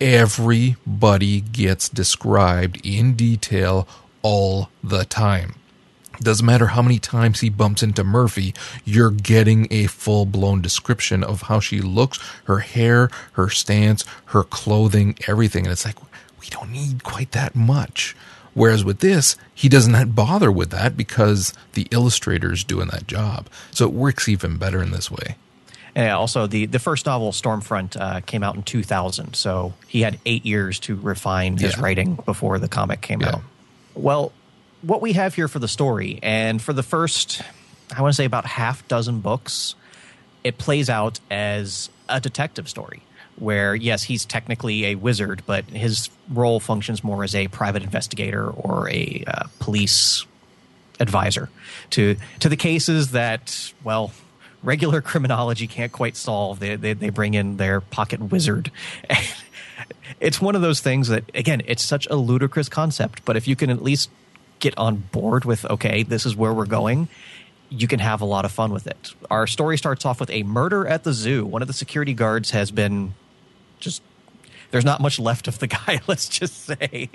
everybody 0.00 1.40
gets 1.40 1.88
described 1.88 2.84
in 2.84 3.14
detail 3.14 3.86
all 4.22 4.70
the 4.82 5.04
time. 5.04 5.54
Doesn't 6.20 6.44
matter 6.44 6.68
how 6.68 6.82
many 6.82 6.98
times 6.98 7.40
he 7.40 7.48
bumps 7.48 7.82
into 7.82 8.04
Murphy, 8.04 8.54
you're 8.84 9.10
getting 9.10 9.68
a 9.70 9.86
full 9.86 10.26
blown 10.26 10.60
description 10.60 11.24
of 11.24 11.42
how 11.42 11.60
she 11.60 11.80
looks, 11.80 12.18
her 12.44 12.58
hair, 12.58 13.08
her 13.32 13.48
stance, 13.48 14.04
her 14.26 14.42
clothing, 14.42 15.16
everything. 15.26 15.64
And 15.64 15.72
it's 15.72 15.86
like, 15.86 15.96
we 16.38 16.48
don't 16.50 16.72
need 16.72 17.04
quite 17.04 17.32
that 17.32 17.54
much. 17.54 18.14
Whereas 18.54 18.84
with 18.84 18.98
this, 18.98 19.36
he 19.54 19.68
doesn't 19.68 20.14
bother 20.14 20.50
with 20.50 20.70
that 20.70 20.96
because 20.96 21.54
the 21.74 21.86
illustrator's 21.90 22.64
doing 22.64 22.88
that 22.88 23.06
job. 23.06 23.48
So 23.70 23.86
it 23.86 23.92
works 23.92 24.28
even 24.28 24.56
better 24.56 24.82
in 24.82 24.90
this 24.90 25.10
way. 25.10 25.36
And 25.94 26.12
also, 26.12 26.46
the, 26.46 26.66
the 26.66 26.78
first 26.78 27.06
novel, 27.06 27.32
Stormfront, 27.32 28.00
uh, 28.00 28.20
came 28.20 28.42
out 28.42 28.54
in 28.54 28.62
2000. 28.62 29.34
So 29.34 29.74
he 29.88 30.02
had 30.02 30.18
eight 30.24 30.46
years 30.46 30.78
to 30.80 30.94
refine 30.94 31.56
his 31.56 31.76
yeah. 31.76 31.82
writing 31.82 32.14
before 32.14 32.58
the 32.58 32.68
comic 32.68 33.00
came 33.00 33.20
yeah. 33.20 33.28
out. 33.30 33.40
Well, 33.94 34.32
what 34.82 35.02
we 35.02 35.14
have 35.14 35.34
here 35.34 35.48
for 35.48 35.58
the 35.58 35.68
story, 35.68 36.20
and 36.22 36.62
for 36.62 36.72
the 36.72 36.82
first, 36.82 37.42
I 37.94 38.02
want 38.02 38.12
to 38.12 38.16
say 38.16 38.24
about 38.24 38.46
half 38.46 38.86
dozen 38.86 39.20
books, 39.20 39.74
it 40.44 40.58
plays 40.58 40.88
out 40.88 41.18
as 41.30 41.90
a 42.08 42.20
detective 42.20 42.68
story 42.68 43.02
where 43.40 43.74
yes, 43.74 44.02
he's 44.04 44.24
technically 44.24 44.86
a 44.86 44.94
wizard, 44.94 45.42
but 45.46 45.64
his 45.64 46.10
role 46.30 46.60
functions 46.60 47.02
more 47.02 47.24
as 47.24 47.34
a 47.34 47.48
private 47.48 47.82
investigator 47.82 48.48
or 48.48 48.88
a 48.90 49.24
uh, 49.26 49.44
police 49.58 50.26
advisor 51.00 51.48
to 51.88 52.16
to 52.38 52.48
the 52.48 52.56
cases 52.56 53.12
that 53.12 53.72
well 53.82 54.12
regular 54.62 55.00
criminology 55.10 55.66
can't 55.66 55.92
quite 55.92 56.16
solve. 56.16 56.60
They 56.60 56.76
they, 56.76 56.92
they 56.92 57.10
bring 57.10 57.34
in 57.34 57.56
their 57.56 57.80
pocket 57.80 58.20
wizard. 58.20 58.70
it's 60.20 60.40
one 60.40 60.54
of 60.54 60.62
those 60.62 60.80
things 60.80 61.08
that 61.08 61.24
again, 61.34 61.62
it's 61.66 61.82
such 61.82 62.06
a 62.08 62.16
ludicrous 62.16 62.68
concept, 62.68 63.24
but 63.24 63.36
if 63.36 63.48
you 63.48 63.56
can 63.56 63.70
at 63.70 63.82
least 63.82 64.10
get 64.58 64.76
on 64.76 64.96
board 64.96 65.44
with 65.44 65.64
okay, 65.64 66.02
this 66.02 66.26
is 66.26 66.36
where 66.36 66.52
we're 66.52 66.66
going, 66.66 67.08
you 67.70 67.88
can 67.88 68.00
have 68.00 68.20
a 68.20 68.24
lot 68.24 68.44
of 68.44 68.52
fun 68.52 68.72
with 68.72 68.86
it. 68.86 69.14
Our 69.30 69.46
story 69.46 69.78
starts 69.78 70.04
off 70.04 70.20
with 70.20 70.30
a 70.30 70.42
murder 70.42 70.86
at 70.86 71.04
the 71.04 71.12
zoo. 71.12 71.46
One 71.46 71.62
of 71.62 71.68
the 71.68 71.74
security 71.74 72.14
guards 72.14 72.50
has 72.50 72.70
been 72.70 73.14
just 73.80 74.02
there's 74.70 74.84
not 74.84 75.00
much 75.00 75.18
left 75.18 75.48
of 75.48 75.58
the 75.58 75.66
guy, 75.66 76.00
let's 76.06 76.28
just 76.28 76.64
say. 76.64 77.08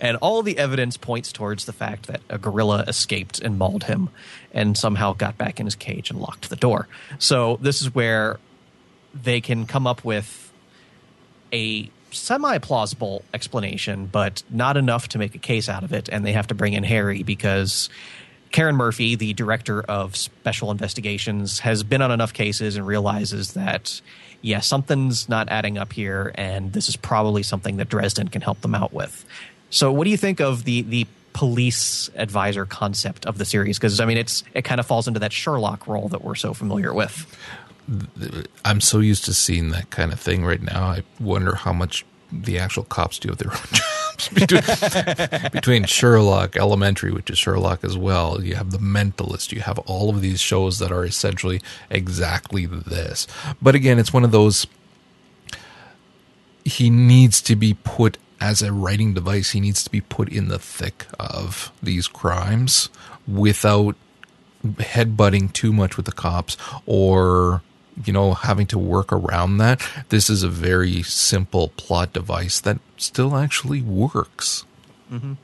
And 0.00 0.16
all 0.18 0.42
the 0.42 0.58
evidence 0.58 0.96
points 0.96 1.32
towards 1.32 1.64
the 1.64 1.72
fact 1.72 2.06
that 2.06 2.20
a 2.28 2.38
gorilla 2.38 2.84
escaped 2.88 3.40
and 3.40 3.58
mauled 3.58 3.84
him 3.84 4.08
and 4.52 4.76
somehow 4.76 5.12
got 5.12 5.36
back 5.36 5.60
in 5.60 5.66
his 5.66 5.74
cage 5.74 6.10
and 6.10 6.20
locked 6.20 6.48
the 6.48 6.56
door. 6.56 6.88
So 7.18 7.58
this 7.60 7.82
is 7.82 7.94
where 7.94 8.38
they 9.14 9.40
can 9.40 9.66
come 9.66 9.86
up 9.86 10.04
with 10.04 10.52
a 11.52 11.90
semi 12.10 12.58
plausible 12.58 13.24
explanation, 13.34 14.06
but 14.06 14.42
not 14.50 14.76
enough 14.76 15.08
to 15.08 15.18
make 15.18 15.34
a 15.34 15.38
case 15.38 15.68
out 15.68 15.84
of 15.84 15.92
it. 15.92 16.08
And 16.10 16.24
they 16.24 16.32
have 16.32 16.46
to 16.48 16.54
bring 16.54 16.72
in 16.72 16.84
Harry 16.84 17.22
because 17.22 17.90
Karen 18.52 18.76
Murphy, 18.76 19.16
the 19.16 19.32
director 19.32 19.82
of 19.82 20.14
special 20.14 20.70
investigations, 20.70 21.58
has 21.60 21.82
been 21.82 22.02
on 22.02 22.10
enough 22.10 22.32
cases 22.32 22.76
and 22.76 22.86
realizes 22.86 23.54
that, 23.54 24.00
yeah, 24.42 24.60
something's 24.60 25.28
not 25.28 25.48
adding 25.48 25.78
up 25.78 25.92
here, 25.92 26.32
and 26.36 26.72
this 26.72 26.88
is 26.88 26.96
probably 26.96 27.42
something 27.42 27.78
that 27.78 27.88
Dresden 27.88 28.28
can 28.28 28.42
help 28.42 28.60
them 28.60 28.74
out 28.74 28.92
with. 28.92 29.24
So, 29.70 29.90
what 29.90 30.04
do 30.04 30.10
you 30.10 30.16
think 30.16 30.40
of 30.40 30.64
the 30.64 30.82
the 30.82 31.06
police 31.32 32.10
advisor 32.14 32.66
concept 32.66 33.24
of 33.24 33.38
the 33.38 33.44
series? 33.44 33.78
Because 33.78 33.98
I 34.00 34.04
mean, 34.04 34.18
it's 34.18 34.44
it 34.54 34.62
kind 34.62 34.78
of 34.78 34.86
falls 34.86 35.08
into 35.08 35.20
that 35.20 35.32
Sherlock 35.32 35.88
role 35.88 36.08
that 36.08 36.22
we're 36.22 36.34
so 36.34 36.52
familiar 36.52 36.92
with. 36.92 37.26
I'm 38.64 38.80
so 38.80 39.00
used 39.00 39.24
to 39.24 39.34
seeing 39.34 39.70
that 39.70 39.90
kind 39.90 40.12
of 40.12 40.20
thing 40.20 40.44
right 40.44 40.62
now. 40.62 40.84
I 40.84 41.02
wonder 41.18 41.54
how 41.54 41.72
much 41.72 42.04
the 42.30 42.58
actual 42.58 42.84
cops 42.84 43.18
do 43.18 43.30
of 43.30 43.38
their 43.38 43.50
own 43.50 43.56
jobs. 43.72 44.01
Between, 44.34 45.50
between, 45.52 45.84
Sherlock, 45.84 46.56
Elementary, 46.56 47.12
which 47.12 47.30
is 47.30 47.38
Sherlock 47.38 47.82
as 47.84 47.96
well, 47.96 48.42
you 48.42 48.54
have 48.54 48.70
The 48.70 48.78
Mentalist, 48.78 49.52
you 49.52 49.60
have 49.60 49.78
all 49.80 50.10
of 50.10 50.20
these 50.20 50.40
shows 50.40 50.78
that 50.78 50.92
are 50.92 51.04
essentially 51.04 51.60
exactly 51.90 52.66
this. 52.66 53.26
But 53.60 53.74
again, 53.74 53.98
it's 53.98 54.12
one 54.12 54.24
of 54.24 54.30
those. 54.30 54.66
He 56.64 56.90
needs 56.90 57.40
to 57.42 57.56
be 57.56 57.74
put 57.74 58.18
as 58.42 58.60
a 58.60 58.72
writing 58.72 59.14
device, 59.14 59.50
he 59.52 59.60
needs 59.60 59.84
to 59.84 59.90
be 59.90 60.00
put 60.00 60.28
in 60.28 60.48
the 60.48 60.58
thick 60.58 61.06
of 61.18 61.70
these 61.80 62.08
crimes 62.08 62.88
without 63.28 63.94
headbutting 64.64 65.52
too 65.52 65.72
much 65.72 65.96
with 65.96 66.06
the 66.06 66.12
cops 66.12 66.56
or 66.84 67.62
you 68.04 68.12
know, 68.12 68.34
having 68.34 68.66
to 68.68 68.78
work 68.78 69.12
around 69.12 69.58
that. 69.58 69.80
This 70.08 70.30
is 70.30 70.42
a 70.42 70.48
very 70.48 71.02
simple 71.02 71.68
plot 71.68 72.12
device 72.12 72.60
that 72.60 72.78
still 72.96 73.36
actually 73.36 73.82
works. 73.82 74.64
Mm-hmm. 75.10 75.34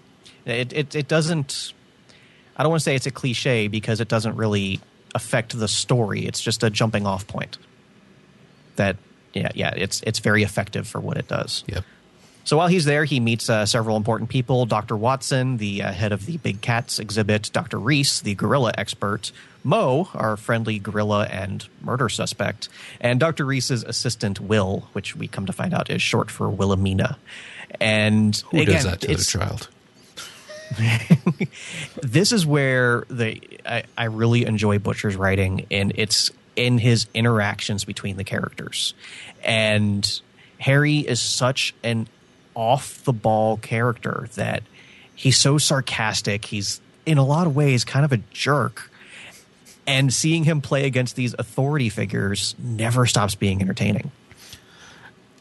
It, 0.46 0.72
it, 0.72 0.94
it 0.94 1.08
doesn't. 1.08 1.72
I 2.56 2.62
don't 2.62 2.70
want 2.70 2.80
to 2.80 2.84
say 2.84 2.94
it's 2.94 3.06
a 3.06 3.10
cliche 3.10 3.68
because 3.68 4.00
it 4.00 4.08
doesn't 4.08 4.36
really 4.36 4.80
affect 5.14 5.58
the 5.58 5.68
story. 5.68 6.26
It's 6.26 6.40
just 6.40 6.62
a 6.62 6.70
jumping 6.70 7.06
off 7.06 7.26
point. 7.26 7.58
That 8.76 8.96
yeah 9.34 9.50
yeah 9.54 9.74
it's 9.76 10.02
it's 10.06 10.20
very 10.20 10.42
effective 10.42 10.86
for 10.86 11.00
what 11.00 11.16
it 11.16 11.28
does. 11.28 11.64
Yep. 11.66 11.84
So 12.48 12.56
while 12.56 12.68
he's 12.68 12.86
there, 12.86 13.04
he 13.04 13.20
meets 13.20 13.50
uh, 13.50 13.66
several 13.66 13.98
important 13.98 14.30
people 14.30 14.64
Dr. 14.64 14.96
Watson, 14.96 15.58
the 15.58 15.82
uh, 15.82 15.92
head 15.92 16.12
of 16.12 16.24
the 16.24 16.38
Big 16.38 16.62
Cats 16.62 16.98
exhibit, 16.98 17.50
Dr. 17.52 17.78
Reese, 17.78 18.20
the 18.20 18.34
gorilla 18.34 18.72
expert, 18.78 19.32
Mo, 19.62 20.08
our 20.14 20.38
friendly 20.38 20.78
gorilla 20.78 21.26
and 21.26 21.68
murder 21.82 22.08
suspect, 22.08 22.70
and 23.02 23.20
Dr. 23.20 23.44
Reese's 23.44 23.84
assistant, 23.84 24.40
Will, 24.40 24.88
which 24.94 25.14
we 25.14 25.28
come 25.28 25.44
to 25.44 25.52
find 25.52 25.74
out 25.74 25.90
is 25.90 26.00
short 26.00 26.30
for 26.30 26.48
Wilhelmina. 26.48 27.18
And 27.82 28.34
Who 28.50 28.60
again, 28.62 28.76
does 28.76 28.84
that 28.84 29.02
to 29.02 29.12
a 29.12 29.16
child? 29.18 29.68
this 32.02 32.32
is 32.32 32.46
where 32.46 33.04
the 33.10 33.42
I, 33.66 33.82
I 33.98 34.04
really 34.04 34.46
enjoy 34.46 34.78
Butcher's 34.78 35.16
writing, 35.16 35.66
and 35.70 35.92
it's 35.96 36.30
in 36.56 36.78
his 36.78 37.08
interactions 37.12 37.84
between 37.84 38.16
the 38.16 38.24
characters. 38.24 38.94
And 39.44 40.22
Harry 40.58 41.00
is 41.00 41.20
such 41.20 41.74
an 41.84 42.08
off 42.58 43.04
the 43.04 43.12
ball 43.12 43.56
character 43.56 44.28
that 44.34 44.64
he's 45.14 45.38
so 45.38 45.58
sarcastic. 45.58 46.44
He's 46.44 46.80
in 47.06 47.16
a 47.16 47.24
lot 47.24 47.46
of 47.46 47.54
ways 47.54 47.84
kind 47.84 48.04
of 48.04 48.12
a 48.12 48.18
jerk. 48.32 48.90
And 49.86 50.12
seeing 50.12 50.44
him 50.44 50.60
play 50.60 50.84
against 50.84 51.16
these 51.16 51.34
authority 51.38 51.88
figures 51.88 52.56
never 52.58 53.06
stops 53.06 53.36
being 53.36 53.62
entertaining. 53.62 54.10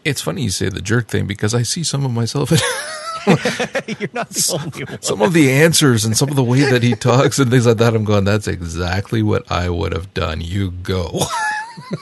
It's 0.06 0.22
funny 0.22 0.44
you 0.44 0.52
say 0.52 0.70
the 0.70 0.80
jerk 0.80 1.08
thing 1.08 1.28
because 1.28 1.54
I 1.54 1.64
see 1.64 1.84
some 1.84 2.06
of 2.06 2.12
myself. 2.12 2.52
You're 3.28 4.10
not 4.14 4.30
the 4.30 4.60
only 4.64 4.86
one. 4.86 5.02
Some 5.02 5.22
of 5.22 5.34
the 5.34 5.52
answers 5.52 6.06
and 6.06 6.16
some 6.16 6.30
of 6.30 6.38
the 6.38 6.44
way 6.44 6.62
that 6.62 6.82
he 6.82 6.94
talks 6.94 7.40
and 7.40 7.52
things 7.52 7.66
like 7.66 7.78
that, 7.78 7.94
I'm 7.94 8.06
going, 8.06 8.24
that's 8.24 8.48
exactly 8.48 9.22
what 9.22 9.52
I 9.52 9.70
would 9.70 9.92
have 9.92 10.14
done. 10.14 10.40
You 10.40 10.72
go. 10.72 11.24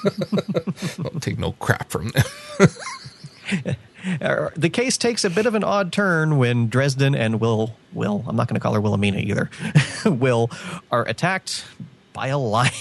Don't 0.97 1.23
take 1.23 1.39
no 1.39 1.53
crap 1.53 1.89
from 1.89 2.09
them. 2.09 3.75
Uh, 4.21 4.49
the 4.55 4.69
case 4.69 4.97
takes 4.97 5.23
a 5.23 5.29
bit 5.29 5.45
of 5.45 5.55
an 5.55 5.63
odd 5.63 5.91
turn 5.91 6.37
when 6.37 6.67
Dresden 6.67 7.15
and 7.15 7.39
Will 7.39 7.75
Will 7.93 8.23
I'm 8.27 8.35
not 8.35 8.47
going 8.47 8.55
to 8.55 8.59
call 8.59 8.73
her 8.73 8.81
Wilhelmina 8.81 9.19
either. 9.19 9.49
Will 10.05 10.49
are 10.91 11.07
attacked 11.07 11.65
by 12.13 12.27
a 12.27 12.37
lion. 12.37 12.71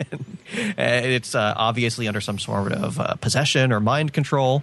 it's 0.52 1.34
uh, 1.34 1.54
obviously 1.56 2.08
under 2.08 2.20
some 2.20 2.38
sort 2.38 2.72
of 2.72 2.98
uh, 2.98 3.14
possession 3.16 3.72
or 3.72 3.80
mind 3.80 4.12
control. 4.12 4.62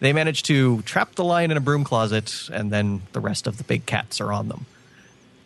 They 0.00 0.12
manage 0.12 0.42
to 0.44 0.82
trap 0.82 1.14
the 1.14 1.24
lion 1.24 1.50
in 1.50 1.56
a 1.56 1.60
broom 1.60 1.84
closet, 1.84 2.48
and 2.52 2.70
then 2.70 3.02
the 3.12 3.20
rest 3.20 3.46
of 3.46 3.58
the 3.58 3.64
big 3.64 3.86
cats 3.86 4.20
are 4.20 4.32
on 4.32 4.48
them. 4.48 4.66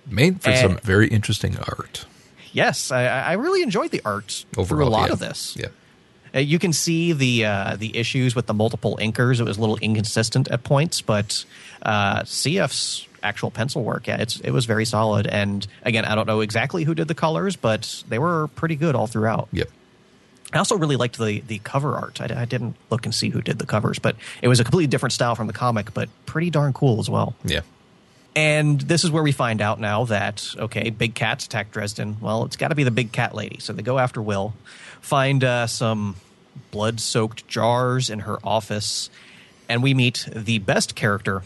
Made 0.07 0.43
for 0.43 0.51
and, 0.51 0.59
some 0.59 0.79
very 0.79 1.09
interesting 1.09 1.57
art. 1.57 2.05
Yes, 2.53 2.91
I, 2.91 3.05
I 3.07 3.33
really 3.35 3.63
enjoyed 3.63 3.91
the 3.93 4.03
art 4.05 4.45
Overall, 4.57 4.67
through 4.67 4.85
a 4.85 4.91
lot 4.91 5.07
yeah. 5.09 5.13
of 5.13 5.19
this. 5.21 5.57
Yeah. 5.57 5.69
Uh, 6.35 6.39
you 6.39 6.59
can 6.59 6.73
see 6.73 7.13
the 7.13 7.45
uh, 7.45 7.77
the 7.77 7.97
issues 7.97 8.35
with 8.35 8.47
the 8.47 8.55
multiple 8.55 8.99
inkers. 9.01 9.41
It 9.41 9.45
was 9.45 9.59
a 9.59 9.61
little 9.61 9.77
inconsistent 9.79 10.49
at 10.49 10.65
points, 10.65 11.01
but 11.01 11.45
uh, 11.83 12.23
Syaf's 12.23 13.07
actual 13.23 13.51
pencil 13.51 13.83
work, 13.85 14.07
yeah, 14.07 14.21
it's 14.21 14.41
it 14.41 14.51
was 14.51 14.67
very 14.67 14.85
solid. 14.85 15.27
And 15.27 15.67
again, 15.83 16.05
I 16.05 16.15
don't 16.15 16.27
know 16.27 16.41
exactly 16.41 16.85
who 16.85 16.95
did 16.95 17.09
the 17.09 17.15
colors, 17.15 17.57
but 17.57 18.03
they 18.09 18.19
were 18.19 18.49
pretty 18.49 18.77
good 18.77 18.95
all 18.95 19.07
throughout. 19.07 19.49
Yep. 19.53 19.69
I 20.53 20.59
also 20.59 20.77
really 20.77 20.97
liked 20.97 21.19
the 21.19 21.41
the 21.41 21.59
cover 21.59 21.95
art. 21.95 22.21
I, 22.21 22.43
I, 22.43 22.45
didn't 22.45 22.77
look 22.91 23.07
and 23.07 23.15
see 23.15 23.29
who 23.29 23.41
did 23.41 23.59
the 23.59 23.67
covers, 23.67 23.99
but 23.99 24.17
it 24.43 24.49
was 24.49 24.59
a 24.59 24.65
completely 24.65 24.89
different 24.89 25.13
style 25.13 25.35
from 25.35 25.47
the 25.47 25.53
comic, 25.53 25.95
but 25.95 26.09
pretty 26.27 26.51
darn 26.51 26.73
cool 26.73 26.99
as 26.99 27.09
well. 27.09 27.35
Yeah. 27.45 27.61
And 28.37 28.81
this 28.81 29.03
is 29.05 29.11
where 29.11 29.23
we 29.23 29.33
find 29.33 29.61
out 29.61 29.81
now 29.81 30.05
that 30.05 30.55
okay, 30.57 30.91
big 30.91 31.15
cats 31.15 31.47
attack 31.47 31.73
Dresden. 31.73 32.17
Well, 32.21 32.45
it's 32.45 32.57
got 32.57 32.69
to 32.69 32.75
be 32.75 32.85
the 32.85 32.91
big 32.91 33.13
cat 33.13 33.35
lady. 33.35 33.59
So 33.59 33.73
they 33.73 33.83
go 33.83 33.99
after 33.99 34.23
Will, 34.23 34.55
find 35.01 35.43
uh, 35.43 35.67
some 35.67 36.17
blood-soaked 36.71 37.49
jars 37.49 38.11
in 38.11 38.21
her 38.21 38.39
office, 38.45 39.11
and 39.69 39.83
we 39.83 39.95
meet 39.95 40.29
the 40.35 40.59
best 40.59 40.95
character 40.95 41.43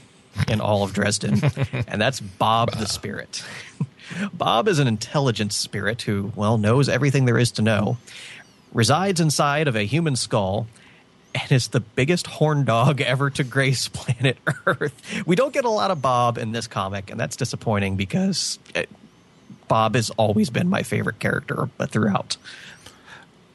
in 0.48 0.60
all 0.60 0.82
of 0.82 0.92
Dresden, 0.92 1.40
and 1.88 2.00
that's 2.00 2.20
Bob 2.20 2.72
the 2.72 2.86
Spirit. 2.86 3.44
Bob 4.34 4.68
is 4.68 4.78
an 4.78 4.88
intelligent 4.88 5.52
spirit 5.52 6.02
who, 6.02 6.32
well, 6.34 6.58
knows 6.58 6.88
everything 6.88 7.24
there 7.24 7.38
is 7.38 7.52
to 7.52 7.62
know, 7.62 7.96
resides 8.72 9.20
inside 9.20 9.68
of 9.68 9.76
a 9.76 9.84
human 9.84 10.16
skull, 10.16 10.66
and 11.34 11.52
is 11.52 11.68
the 11.68 11.80
biggest 11.80 12.26
horn 12.26 12.64
dog 12.64 13.00
ever 13.00 13.30
to 13.30 13.44
grace 13.44 13.88
planet 13.92 14.38
Earth. 14.66 14.94
We 15.26 15.36
don't 15.36 15.52
get 15.52 15.64
a 15.64 15.70
lot 15.70 15.90
of 15.90 16.00
Bob 16.00 16.38
in 16.38 16.52
this 16.52 16.66
comic, 16.66 17.10
and 17.10 17.18
that's 17.18 17.36
disappointing 17.36 17.96
because 17.96 18.58
it, 18.74 18.88
Bob 19.68 19.94
has 19.94 20.10
always 20.10 20.50
been 20.50 20.68
my 20.68 20.82
favorite 20.82 21.18
character 21.18 21.68
but 21.76 21.90
throughout. 21.90 22.36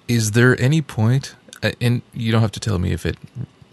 Is 0.07 0.31
there 0.31 0.59
any 0.59 0.81
point, 0.81 1.35
uh, 1.61 1.71
and 1.79 2.01
you 2.13 2.31
don't 2.31 2.41
have 2.41 2.51
to 2.53 2.59
tell 2.59 2.79
me 2.79 2.91
if 2.91 3.05
it 3.05 3.17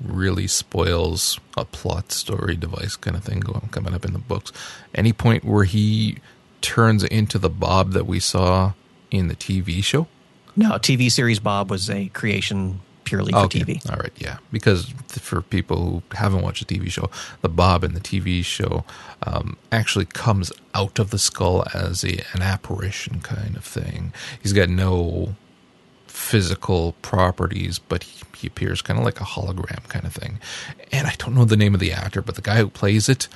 really 0.02 0.46
spoils 0.46 1.40
a 1.56 1.64
plot 1.64 2.12
story 2.12 2.54
device 2.54 2.96
kind 2.96 3.16
of 3.16 3.24
thing 3.24 3.40
going 3.40 3.68
coming 3.70 3.94
up 3.94 4.04
in 4.04 4.12
the 4.12 4.18
books, 4.18 4.52
any 4.94 5.12
point 5.12 5.44
where 5.44 5.64
he 5.64 6.18
turns 6.60 7.02
into 7.04 7.38
the 7.38 7.48
Bob 7.48 7.92
that 7.92 8.06
we 8.06 8.20
saw 8.20 8.72
in 9.10 9.28
the 9.28 9.36
TV 9.36 9.82
show? 9.82 10.06
No, 10.54 10.72
TV 10.72 11.10
series 11.10 11.38
Bob 11.38 11.70
was 11.70 11.88
a 11.90 12.08
creation 12.08 12.80
purely 13.06 13.32
for 13.32 13.38
okay. 13.38 13.60
TV. 13.60 13.90
All 13.90 13.96
right, 13.96 14.12
yeah. 14.16 14.36
Because 14.52 14.90
for 15.08 15.40
people 15.40 15.76
who 15.84 16.02
haven't 16.16 16.42
watched 16.42 16.66
the 16.66 16.78
TV 16.78 16.90
show, 16.90 17.08
the 17.40 17.48
Bob 17.48 17.82
in 17.84 17.94
the 17.94 18.00
TV 18.00 18.44
show 18.44 18.84
um, 19.22 19.56
actually 19.72 20.04
comes 20.04 20.52
out 20.74 20.98
of 20.98 21.08
the 21.10 21.18
skull 21.18 21.64
as 21.72 22.04
a, 22.04 22.22
an 22.34 22.42
apparition 22.42 23.20
kind 23.20 23.56
of 23.56 23.64
thing. 23.64 24.12
He's 24.42 24.52
got 24.52 24.68
no 24.68 25.34
physical 26.06 26.92
properties, 27.02 27.78
but 27.78 28.02
he, 28.02 28.24
he 28.36 28.46
appears 28.48 28.82
kind 28.82 28.98
of 28.98 29.04
like 29.04 29.20
a 29.20 29.24
hologram 29.24 29.86
kind 29.88 30.04
of 30.04 30.12
thing. 30.12 30.38
And 30.92 31.06
I 31.06 31.14
don't 31.18 31.34
know 31.34 31.44
the 31.44 31.56
name 31.56 31.74
of 31.74 31.80
the 31.80 31.92
actor, 31.92 32.22
but 32.22 32.34
the 32.34 32.42
guy 32.42 32.56
who 32.56 32.68
plays 32.68 33.08
it, 33.08 33.28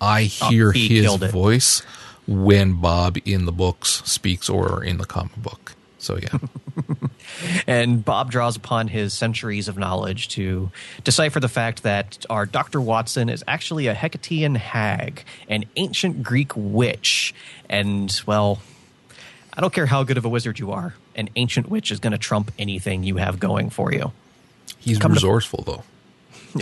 I 0.00 0.30
Oh, 0.42 0.48
hear 0.48 0.72
he 0.72 1.02
his 1.02 1.14
voice 1.16 1.82
when 2.26 2.74
Bob 2.80 3.16
in 3.24 3.44
the 3.46 3.52
books 3.52 4.02
speaks 4.04 4.48
or 4.50 4.82
in 4.82 4.98
the 4.98 5.06
comic 5.06 5.36
book. 5.36 5.75
So 6.06 6.18
yeah, 6.18 6.38
And 7.66 8.04
Bob 8.04 8.30
draws 8.30 8.56
upon 8.56 8.88
his 8.88 9.12
centuries 9.12 9.66
of 9.68 9.76
knowledge 9.76 10.28
to 10.28 10.70
decipher 11.04 11.40
the 11.40 11.48
fact 11.48 11.82
that 11.82 12.24
our 12.30 12.46
Dr. 12.46 12.80
Watson 12.80 13.28
is 13.28 13.42
actually 13.48 13.88
a 13.88 13.94
Hecatean 13.94 14.56
hag, 14.56 15.24
an 15.48 15.64
ancient 15.74 16.22
Greek 16.22 16.52
witch. 16.54 17.34
And, 17.68 18.18
well, 18.26 18.60
I 19.52 19.60
don't 19.60 19.72
care 19.72 19.86
how 19.86 20.04
good 20.04 20.16
of 20.16 20.24
a 20.24 20.28
wizard 20.28 20.58
you 20.58 20.70
are, 20.72 20.94
an 21.16 21.28
ancient 21.34 21.68
witch 21.68 21.90
is 21.90 21.98
going 21.98 22.12
to 22.12 22.18
trump 22.18 22.52
anything 22.58 23.02
you 23.02 23.16
have 23.16 23.40
going 23.40 23.70
for 23.70 23.92
you. 23.92 24.12
he's 24.78 24.98
Come 24.98 25.10
to- 25.10 25.16
resourceful 25.16 25.64
though. 25.66 25.82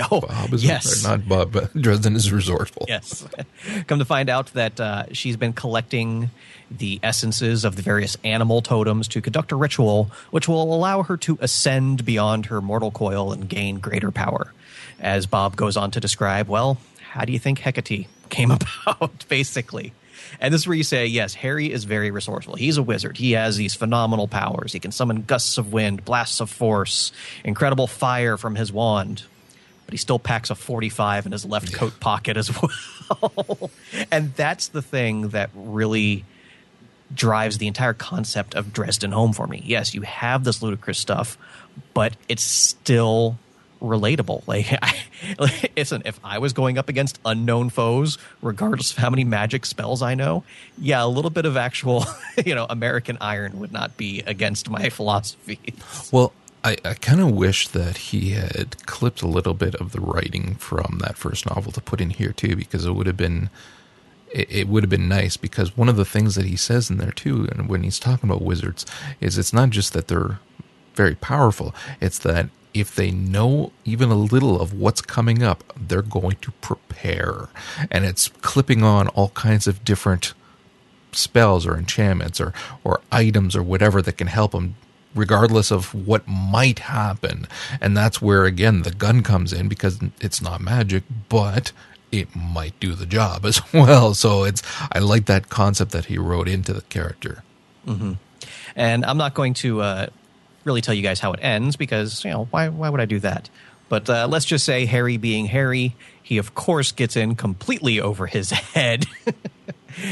Oh, 0.10 0.20
Bob 0.20 0.52
is 0.52 0.64
yes. 0.64 1.02
not 1.02 1.28
Bob, 1.28 1.52
but 1.52 1.74
Dresden 1.74 2.14
is 2.16 2.30
resourceful. 2.30 2.84
Yes. 2.88 3.26
Come 3.86 3.98
to 3.98 4.04
find 4.04 4.28
out 4.28 4.52
that 4.54 4.78
uh, 4.78 5.04
she's 5.12 5.36
been 5.36 5.52
collecting 5.52 6.30
the 6.70 7.00
essences 7.02 7.64
of 7.64 7.76
the 7.76 7.82
various 7.82 8.16
animal 8.24 8.60
totems 8.62 9.08
to 9.08 9.20
conduct 9.20 9.52
a 9.52 9.56
ritual 9.56 10.10
which 10.30 10.48
will 10.48 10.74
allow 10.74 11.02
her 11.02 11.16
to 11.18 11.38
ascend 11.40 12.04
beyond 12.04 12.46
her 12.46 12.60
mortal 12.60 12.90
coil 12.90 13.32
and 13.32 13.48
gain 13.48 13.78
greater 13.78 14.10
power. 14.10 14.52
As 15.00 15.26
Bob 15.26 15.56
goes 15.56 15.76
on 15.76 15.90
to 15.92 16.00
describe, 16.00 16.48
well, 16.48 16.78
how 17.12 17.24
do 17.24 17.32
you 17.32 17.38
think 17.38 17.60
Hecate 17.60 18.06
came 18.28 18.50
about, 18.86 19.24
basically? 19.28 19.92
And 20.40 20.52
this 20.52 20.62
is 20.62 20.66
where 20.66 20.76
you 20.76 20.84
say, 20.84 21.06
yes, 21.06 21.34
Harry 21.34 21.70
is 21.70 21.84
very 21.84 22.10
resourceful. 22.10 22.56
He's 22.56 22.76
a 22.76 22.82
wizard. 22.82 23.16
He 23.16 23.32
has 23.32 23.56
these 23.56 23.74
phenomenal 23.74 24.26
powers. 24.26 24.72
He 24.72 24.80
can 24.80 24.90
summon 24.90 25.22
gusts 25.22 25.58
of 25.58 25.72
wind, 25.72 26.04
blasts 26.04 26.40
of 26.40 26.50
force, 26.50 27.12
incredible 27.44 27.86
fire 27.86 28.36
from 28.36 28.56
his 28.56 28.72
wand 28.72 29.24
but 29.84 29.92
he 29.92 29.96
still 29.96 30.18
packs 30.18 30.50
a 30.50 30.54
45 30.54 31.26
in 31.26 31.32
his 31.32 31.44
left 31.44 31.72
coat 31.72 31.98
pocket 32.00 32.36
as 32.36 32.50
well. 33.22 33.70
and 34.10 34.34
that's 34.34 34.68
the 34.68 34.82
thing 34.82 35.28
that 35.28 35.50
really 35.54 36.24
drives 37.12 37.58
the 37.58 37.66
entire 37.66 37.92
concept 37.94 38.54
of 38.54 38.72
Dresden 38.72 39.12
home 39.12 39.32
for 39.32 39.46
me. 39.46 39.62
Yes, 39.64 39.94
you 39.94 40.02
have 40.02 40.44
this 40.44 40.62
ludicrous 40.62 40.98
stuff, 40.98 41.38
but 41.92 42.14
it's 42.28 42.42
still 42.42 43.38
relatable. 43.80 44.42
Like, 44.54 44.66
I, 44.82 44.94
like, 45.38 45.72
listen, 45.76 46.02
if 46.04 46.18
I 46.22 46.38
was 46.38 46.52
going 46.52 46.78
up 46.78 46.88
against 46.88 47.18
unknown 47.24 47.70
foes, 47.70 48.18
regardless 48.42 48.92
of 48.92 48.98
how 48.98 49.10
many 49.10 49.24
magic 49.24 49.66
spells 49.66 50.02
I 50.02 50.14
know, 50.14 50.44
yeah, 50.78 51.04
a 51.04 51.06
little 51.06 51.30
bit 51.30 51.44
of 51.44 51.56
actual, 51.56 52.04
you 52.44 52.54
know, 52.54 52.66
American 52.68 53.18
iron 53.20 53.58
would 53.60 53.72
not 53.72 53.96
be 53.96 54.22
against 54.26 54.68
my 54.70 54.90
philosophy. 54.90 55.58
Well, 56.12 56.32
I, 56.64 56.78
I 56.82 56.94
kind 56.94 57.20
of 57.20 57.30
wish 57.30 57.68
that 57.68 57.98
he 57.98 58.30
had 58.30 58.86
clipped 58.86 59.20
a 59.20 59.28
little 59.28 59.52
bit 59.52 59.74
of 59.74 59.92
the 59.92 60.00
writing 60.00 60.54
from 60.54 60.98
that 61.04 61.18
first 61.18 61.44
novel 61.46 61.70
to 61.72 61.80
put 61.80 62.00
in 62.00 62.10
here 62.10 62.32
too, 62.32 62.56
because 62.56 62.86
it 62.86 62.92
would 62.92 63.06
have 63.06 63.18
been 63.18 63.50
it, 64.32 64.50
it 64.50 64.68
would 64.68 64.82
have 64.82 64.90
been 64.90 65.08
nice. 65.08 65.36
Because 65.36 65.76
one 65.76 65.90
of 65.90 65.96
the 65.96 66.06
things 66.06 66.34
that 66.36 66.46
he 66.46 66.56
says 66.56 66.88
in 66.88 66.96
there 66.96 67.12
too, 67.12 67.46
and 67.52 67.68
when 67.68 67.82
he's 67.82 67.98
talking 67.98 68.30
about 68.30 68.42
wizards, 68.42 68.86
is 69.20 69.36
it's 69.36 69.52
not 69.52 69.70
just 69.70 69.92
that 69.92 70.08
they're 70.08 70.40
very 70.94 71.14
powerful; 71.14 71.74
it's 72.00 72.18
that 72.20 72.48
if 72.72 72.94
they 72.94 73.10
know 73.10 73.70
even 73.84 74.10
a 74.10 74.16
little 74.16 74.60
of 74.60 74.72
what's 74.72 75.02
coming 75.02 75.42
up, 75.42 75.62
they're 75.78 76.02
going 76.02 76.36
to 76.40 76.50
prepare, 76.62 77.48
and 77.90 78.06
it's 78.06 78.28
clipping 78.40 78.82
on 78.82 79.08
all 79.08 79.28
kinds 79.30 79.66
of 79.66 79.84
different 79.84 80.32
spells 81.12 81.66
or 81.66 81.76
enchantments 81.76 82.40
or 82.40 82.54
or 82.82 83.00
items 83.12 83.54
or 83.54 83.62
whatever 83.62 84.02
that 84.02 84.16
can 84.16 84.26
help 84.28 84.52
them 84.52 84.76
regardless 85.14 85.70
of 85.70 85.94
what 85.94 86.26
might 86.26 86.80
happen 86.80 87.46
and 87.80 87.96
that's 87.96 88.20
where 88.20 88.44
again 88.44 88.82
the 88.82 88.90
gun 88.90 89.22
comes 89.22 89.52
in 89.52 89.68
because 89.68 89.98
it's 90.20 90.40
not 90.42 90.60
magic 90.60 91.02
but 91.28 91.72
it 92.10 92.34
might 92.34 92.78
do 92.80 92.94
the 92.94 93.06
job 93.06 93.44
as 93.50 93.60
well 93.72 94.14
so 94.14 94.44
it's 94.44 94.62
i 94.92 94.98
like 94.98 95.26
that 95.26 95.48
concept 95.48 95.92
that 95.92 96.06
he 96.06 96.18
wrote 96.18 96.48
into 96.48 96.72
the 96.72 96.82
character 96.82 97.42
And 98.76 99.04
I'm 99.04 99.18
not 99.18 99.34
going 99.34 99.54
to 99.54 99.80
uh, 99.82 100.06
really 100.64 100.80
tell 100.80 100.94
you 100.94 101.02
guys 101.02 101.20
how 101.20 101.32
it 101.32 101.40
ends 101.42 101.76
because, 101.76 102.24
you 102.24 102.30
know, 102.30 102.46
why, 102.50 102.68
why 102.68 102.88
would 102.88 103.00
I 103.00 103.04
do 103.04 103.20
that? 103.20 103.48
But 103.88 104.08
uh, 104.10 104.26
let's 104.28 104.46
just 104.46 104.64
say 104.64 104.86
Harry 104.86 105.16
being 105.16 105.46
Harry, 105.46 105.94
he 106.22 106.38
of 106.38 106.54
course 106.54 106.90
gets 106.90 107.14
in 107.16 107.36
completely 107.36 108.00
over 108.00 108.26
his 108.26 108.50
head. 108.74 109.06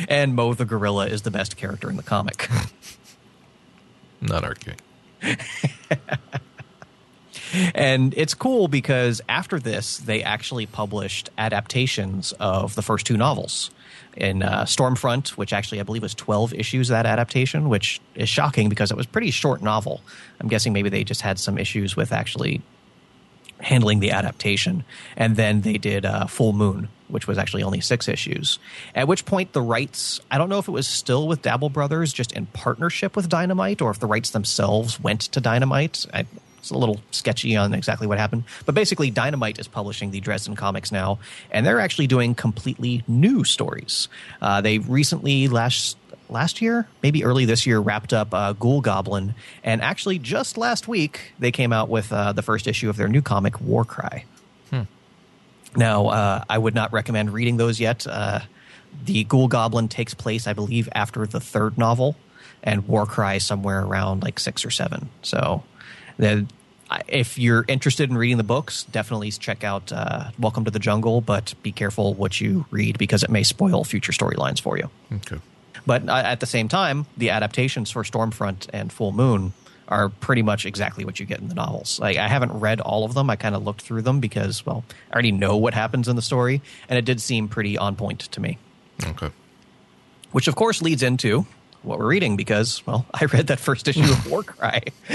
and 0.09 0.35
Mo 0.37 0.55
the 0.55 0.65
gorilla 0.65 1.07
is 1.07 1.23
the 1.23 1.31
best 1.31 1.57
character 1.57 1.91
in 1.91 1.97
the 1.97 2.03
comic. 2.03 2.49
not 4.21 4.45
arguing 4.45 4.79
and 7.75 8.15
it's 8.17 8.35
cool 8.35 8.69
because 8.69 9.21
after 9.29 9.59
this, 9.59 9.99
they 9.99 10.23
actually 10.23 10.67
published 10.67 11.31
adaptations 11.39 12.33
of 12.41 12.75
the 12.75 12.83
first 12.83 13.07
two 13.07 13.17
novels. 13.17 13.71
In 14.15 14.43
uh, 14.43 14.65
Stormfront, 14.65 15.31
which 15.31 15.55
actually 15.55 15.81
I 15.81 15.85
believe 15.85 16.03
was 16.03 16.15
12 16.15 16.53
issues 16.53 16.89
that 16.89 17.07
adaptation, 17.07 17.71
which 17.71 17.99
is 18.15 18.29
shocking 18.29 18.69
because 18.69 18.91
it 18.91 18.97
was 18.97 19.07
pretty 19.07 19.31
short 19.31 19.63
novel. 19.63 20.03
I'm 20.39 20.49
guessing 20.49 20.75
maybe 20.75 20.91
they 20.91 21.03
just 21.03 21.23
had 21.23 21.39
some 21.39 21.57
issues 21.57 21.97
with 21.97 22.13
actually 22.13 22.61
handling 23.63 24.01
the 24.01 24.11
adaptation. 24.11 24.85
And 25.17 25.37
then 25.37 25.63
they 25.63 25.79
did 25.79 26.05
uh, 26.05 26.27
Full 26.27 26.53
Moon, 26.53 26.89
which 27.09 27.27
was 27.27 27.39
actually 27.39 27.63
only 27.63 27.81
six 27.81 28.09
issues. 28.09 28.59
At 28.95 29.09
which 29.09 29.25
point, 29.25 29.53
the 29.53 29.63
rights, 29.63 30.21
I 30.31 30.39
don't 30.39 30.49
know 30.49 30.59
if 30.59 30.69
it 30.69 30.73
was 30.73 30.87
still 30.87 31.27
with 31.29 31.43
Dabel 31.43 31.73
Brothers, 31.73 32.13
just 32.13 32.33
in 32.33 32.47
partnership 32.47 33.17
with 33.17 33.29
Dynamite, 33.29 33.81
or 33.81 33.91
if 33.91 34.01
the 34.01 34.07
rights 34.07 34.31
themselves 34.31 35.01
went 35.01 35.23
to 35.23 35.41
Dynamite. 35.41 36.07
I, 36.13 36.27
it's 36.59 36.71
a 36.71 36.79
little 36.79 37.01
sketchy 37.11 37.57
on 37.57 37.75
exactly 37.75 38.07
what 38.07 38.19
happened. 38.19 38.45
But 38.67 38.77
basically, 38.77 39.11
Dynamite 39.11 39.59
is 39.59 39.67
publishing 39.67 40.13
the 40.13 40.21
Dresden 40.21 40.55
comics 40.55 40.93
now, 40.93 41.19
and 41.51 41.67
they're 41.67 41.81
actually 41.81 42.07
doing 42.07 42.37
completely 42.37 43.03
new 43.09 43.43
stories. 43.43 44.09
Uh, 44.41 44.61
they 44.61 44.79
recently, 44.79 45.49
last 45.49 45.97
last 46.33 46.61
year, 46.61 46.89
maybe 47.03 47.25
early 47.25 47.45
this 47.45 47.67
year, 47.67 47.81
wrapped 47.81 48.13
up 48.13 48.33
uh, 48.35 48.53
Ghoul 48.55 48.81
Goblin, 48.81 49.35
and 49.63 49.81
actually 49.83 50.19
just 50.19 50.57
last 50.57 50.89
week 50.89 51.33
they 51.39 51.53
came 51.53 51.73
out 51.73 51.89
with 51.89 52.13
uh, 52.13 52.33
the 52.33 52.43
first 52.43 52.67
issue 52.67 52.91
of 52.91 52.97
their 52.97 53.09
new 53.09 53.23
comic 53.23 53.61
*War 53.61 53.85
Warcry. 53.85 54.25
Now, 55.77 56.09
uh, 56.09 56.45
I 56.49 56.59
would 56.59 56.75
not 56.75 56.93
recommend 56.93 57.33
reading 57.33 57.57
those 57.57 57.81
yet. 57.81 58.07
Uh, 58.07 58.41
the 59.05 59.25
Ghoul 59.25 59.49
Goblin 59.49 59.89
takes 59.89 60.13
place, 60.13 60.47
I 60.47 60.53
believe, 60.53 60.89
after 60.93 61.27
the 61.27 61.41
third 61.41 61.79
novel, 61.79 62.17
and 62.63 62.87
*War 62.87 63.05
Warcry 63.07 63.39
somewhere 63.39 63.83
around 63.83 64.23
like 64.23 64.39
six 64.39 64.65
or 64.65 64.71
seven. 64.71 65.09
So, 65.23 65.63
the, 66.19 66.47
if 67.09 67.39
you're 67.39 67.65
interested 67.69 68.11
in 68.11 68.19
reading 68.19 68.37
the 68.37 68.45
books, 68.45 68.85
definitely 68.85 69.31
check 69.31 69.65
out 69.65 69.91
uh, 69.93 70.31
Welcome 70.39 70.67
to 70.67 70.71
the 70.71 70.79
Jungle, 70.79 71.23
but 71.23 71.55
be 71.63 71.73
careful 71.73 72.13
what 72.15 72.39
you 72.39 72.67
read 72.71 72.99
because 72.99 73.23
it 73.23 73.31
may 73.31 73.43
spoil 73.43 73.83
future 73.85 74.13
storylines 74.13 74.61
for 74.61 74.77
you. 74.77 74.91
okay 75.11 75.39
But 75.87 76.09
uh, 76.09 76.23
at 76.25 76.41
the 76.41 76.47
same 76.47 76.69
time, 76.69 77.07
the 77.17 77.31
adaptations 77.31 77.91
for 77.91 78.03
Stormfront 78.03 78.69
and 78.73 78.93
Full 78.93 79.13
Moon 79.13 79.53
are 79.89 80.09
pretty 80.09 80.43
much 80.43 80.65
exactly 80.65 81.05
what 81.05 81.21
you 81.21 81.27
get 81.27 81.41
in 81.41 81.49
the 81.49 81.55
novels. 81.55 82.01
Like 82.01 82.17
I 82.17 82.29
haven't 82.29 82.53
read 82.53 82.81
all 82.81 83.05
of 83.05 83.15
them. 83.15 83.29
I 83.29 83.37
kind 83.37 83.55
of 83.55 83.63
looked 83.63 83.83
through 83.83 84.03
them 84.03 84.21
because, 84.21 84.65
well, 84.65 84.85
I 85.11 85.13
already 85.13 85.33
know 85.33 85.57
what 85.57 85.75
happens 85.75 86.09
in 86.09 86.17
the 86.17 86.23
story, 86.23 86.63
and 86.89 86.99
it 86.99 87.05
did 87.05 87.21
seem 87.21 87.49
pretty 87.49 87.77
on 87.77 87.97
point 87.97 88.21
to 88.21 88.41
me. 88.41 88.59
okay 89.05 89.31
Which, 90.31 90.49
of 90.49 90.55
course, 90.55 90.81
leads 90.83 91.03
into 91.03 91.47
what 91.83 91.99
we're 91.99 92.07
reading 92.07 92.37
because, 92.37 92.85
well, 92.87 93.07
I 93.15 93.27
read 93.27 93.49
that 93.49 93.61
first 93.61 93.87
issue 93.89 94.03
of 94.03 94.31
Warcry. 94.31 94.83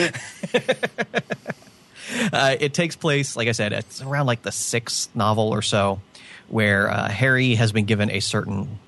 uh, 2.33 2.55
it 2.59 2.73
takes 2.73 2.95
place, 2.95 3.35
like 3.35 3.47
I 3.47 3.53
said, 3.53 3.73
it's 3.73 4.01
around 4.01 4.27
like 4.27 4.43
the 4.43 4.51
sixth 4.51 5.15
novel 5.15 5.49
or 5.49 5.61
so, 5.61 6.01
where 6.49 6.89
uh, 6.89 7.09
Harry 7.09 7.55
has 7.55 7.71
been 7.71 7.85
given 7.85 8.11
a 8.11 8.19
certain 8.19 8.79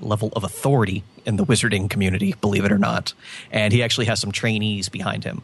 level 0.00 0.30
of 0.34 0.44
authority 0.44 1.04
in 1.24 1.36
the 1.36 1.44
wizarding 1.44 1.88
community, 1.90 2.34
believe 2.40 2.64
it 2.64 2.72
or 2.72 2.78
not. 2.78 3.14
And 3.50 3.72
he 3.72 3.82
actually 3.82 4.06
has 4.06 4.20
some 4.20 4.32
trainees 4.32 4.88
behind 4.88 5.24
him. 5.24 5.42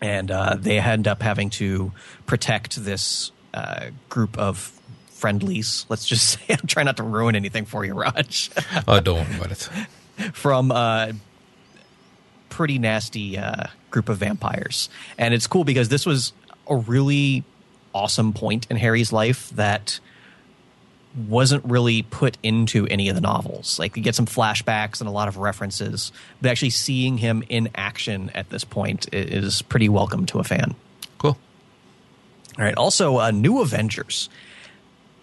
And 0.00 0.30
uh, 0.30 0.56
they 0.58 0.78
end 0.78 1.08
up 1.08 1.22
having 1.22 1.50
to 1.50 1.92
protect 2.26 2.84
this 2.84 3.32
uh, 3.54 3.86
group 4.08 4.36
of 4.38 4.78
friendlies. 5.08 5.86
Let's 5.88 6.06
just 6.06 6.28
say, 6.38 6.40
I'm 6.50 6.66
trying 6.66 6.86
not 6.86 6.96
to 6.98 7.02
ruin 7.02 7.36
anything 7.36 7.64
for 7.64 7.84
you, 7.84 7.94
Raj. 7.94 8.50
oh 8.88 9.00
don't 9.00 9.26
worry 9.28 9.36
about 9.36 9.52
it 9.52 9.68
from 10.32 10.70
a 10.70 11.12
pretty 12.48 12.78
nasty 12.78 13.36
uh, 13.38 13.66
group 13.90 14.08
of 14.08 14.18
vampires. 14.18 14.88
And 15.18 15.34
it's 15.34 15.46
cool 15.46 15.64
because 15.64 15.88
this 15.88 16.06
was 16.06 16.32
a 16.68 16.76
really 16.76 17.42
awesome 17.94 18.32
point 18.32 18.66
in 18.70 18.76
Harry's 18.76 19.12
life 19.12 19.50
that 19.50 20.00
wasn't 21.28 21.64
really 21.64 22.02
put 22.02 22.36
into 22.42 22.86
any 22.88 23.08
of 23.08 23.14
the 23.14 23.20
novels. 23.20 23.78
Like 23.78 23.96
you 23.96 24.02
get 24.02 24.14
some 24.14 24.26
flashbacks 24.26 25.00
and 25.00 25.08
a 25.08 25.12
lot 25.12 25.28
of 25.28 25.36
references, 25.36 26.10
but 26.40 26.50
actually 26.50 26.70
seeing 26.70 27.18
him 27.18 27.44
in 27.48 27.68
action 27.74 28.30
at 28.34 28.50
this 28.50 28.64
point 28.64 29.12
is 29.14 29.62
pretty 29.62 29.88
welcome 29.88 30.26
to 30.26 30.40
a 30.40 30.44
fan. 30.44 30.74
cool 31.18 31.38
All 32.58 32.64
right. 32.64 32.74
Also, 32.74 33.18
uh, 33.18 33.30
New 33.30 33.60
Avengers. 33.60 34.28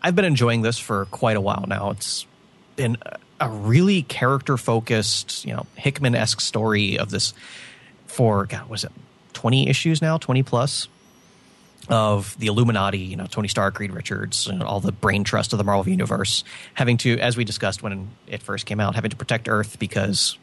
I've 0.02 0.16
been 0.16 0.26
enjoying 0.26 0.62
this 0.62 0.80
for 0.80 1.06
quite 1.06 1.38
a 1.38 1.42
while 1.42 1.66
now. 1.68 1.92
It's 1.92 2.26
been 2.76 2.98
a- 3.40 3.50
really 3.50 4.02
character 4.04 4.56
focused, 4.58 5.46
you 5.46 5.54
know, 5.54 5.66
Hickman 5.76 6.16
esque 6.16 6.42
story 6.42 6.98
of 6.98 7.10
this 7.10 7.34
for 8.08 8.46
God 8.46 8.70
was 8.70 8.84
it 8.84 8.92
twenty 9.34 9.68
issues 9.70 10.02
now, 10.02 10.18
twenty 10.18 10.44
plus 10.44 10.88
of 11.92 12.40
the 12.40 12.48
Illuminati, 12.48 13.00
you 13.00 13.18
know, 13.18 13.26
Tony 13.26 13.50
Stark, 13.50 13.78
Reed 13.78 13.92
Richards, 13.92 14.48
and 14.48 14.64
all 14.64 14.80
the 14.80 14.94
brain 14.94 15.26
trust 15.26 15.52
of 15.52 15.58
the 15.58 15.64
Marvel 15.64 15.90
Universe, 15.92 16.46
having 16.74 16.98
to, 16.98 17.20
as 17.20 17.36
we 17.36 17.44
discussed 17.44 17.84
when 17.84 18.10
it 18.28 18.42
first 18.42 18.66
came 18.66 18.80
out, 18.80 18.96
having 18.96 19.12
to 19.12 19.18
protect 19.18 19.50
Earth 19.50 19.78
because 19.78 20.38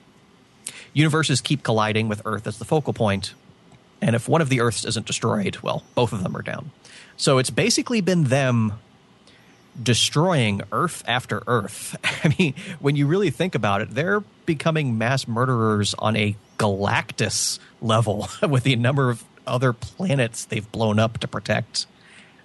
universes 0.92 1.40
keep 1.40 1.62
colliding 1.62 2.06
with 2.06 2.20
Earth 2.26 2.46
as 2.46 2.58
the 2.58 2.66
focal 2.66 2.92
point, 2.92 3.32
and 4.02 4.14
if 4.14 4.28
one 4.28 4.42
of 4.42 4.50
the 4.50 4.60
Earths 4.60 4.84
isn't 4.84 5.06
destroyed, 5.06 5.56
well, 5.62 5.82
both 5.94 6.12
of 6.12 6.22
them 6.22 6.36
are 6.36 6.42
down. 6.42 6.70
So 7.16 7.38
it's 7.38 7.50
basically 7.50 8.02
been 8.02 8.24
them 8.24 8.74
destroying 9.82 10.62
Earth 10.70 11.02
after 11.06 11.42
Earth. 11.46 11.96
I 12.24 12.34
mean, 12.38 12.54
when 12.78 12.94
you 12.94 13.06
really 13.06 13.30
think 13.30 13.54
about 13.54 13.80
it, 13.80 13.90
they're 13.94 14.20
becoming 14.44 14.98
mass 14.98 15.26
murderers 15.26 15.94
on 15.98 16.14
a 16.14 16.36
Galactus 16.58 17.58
level 17.80 18.28
with 18.48 18.64
the 18.64 18.76
number 18.76 19.08
of 19.08 19.24
other 19.48 19.72
planets 19.72 20.44
they've 20.44 20.70
blown 20.70 20.98
up 20.98 21.18
to 21.18 21.28
protect 21.28 21.86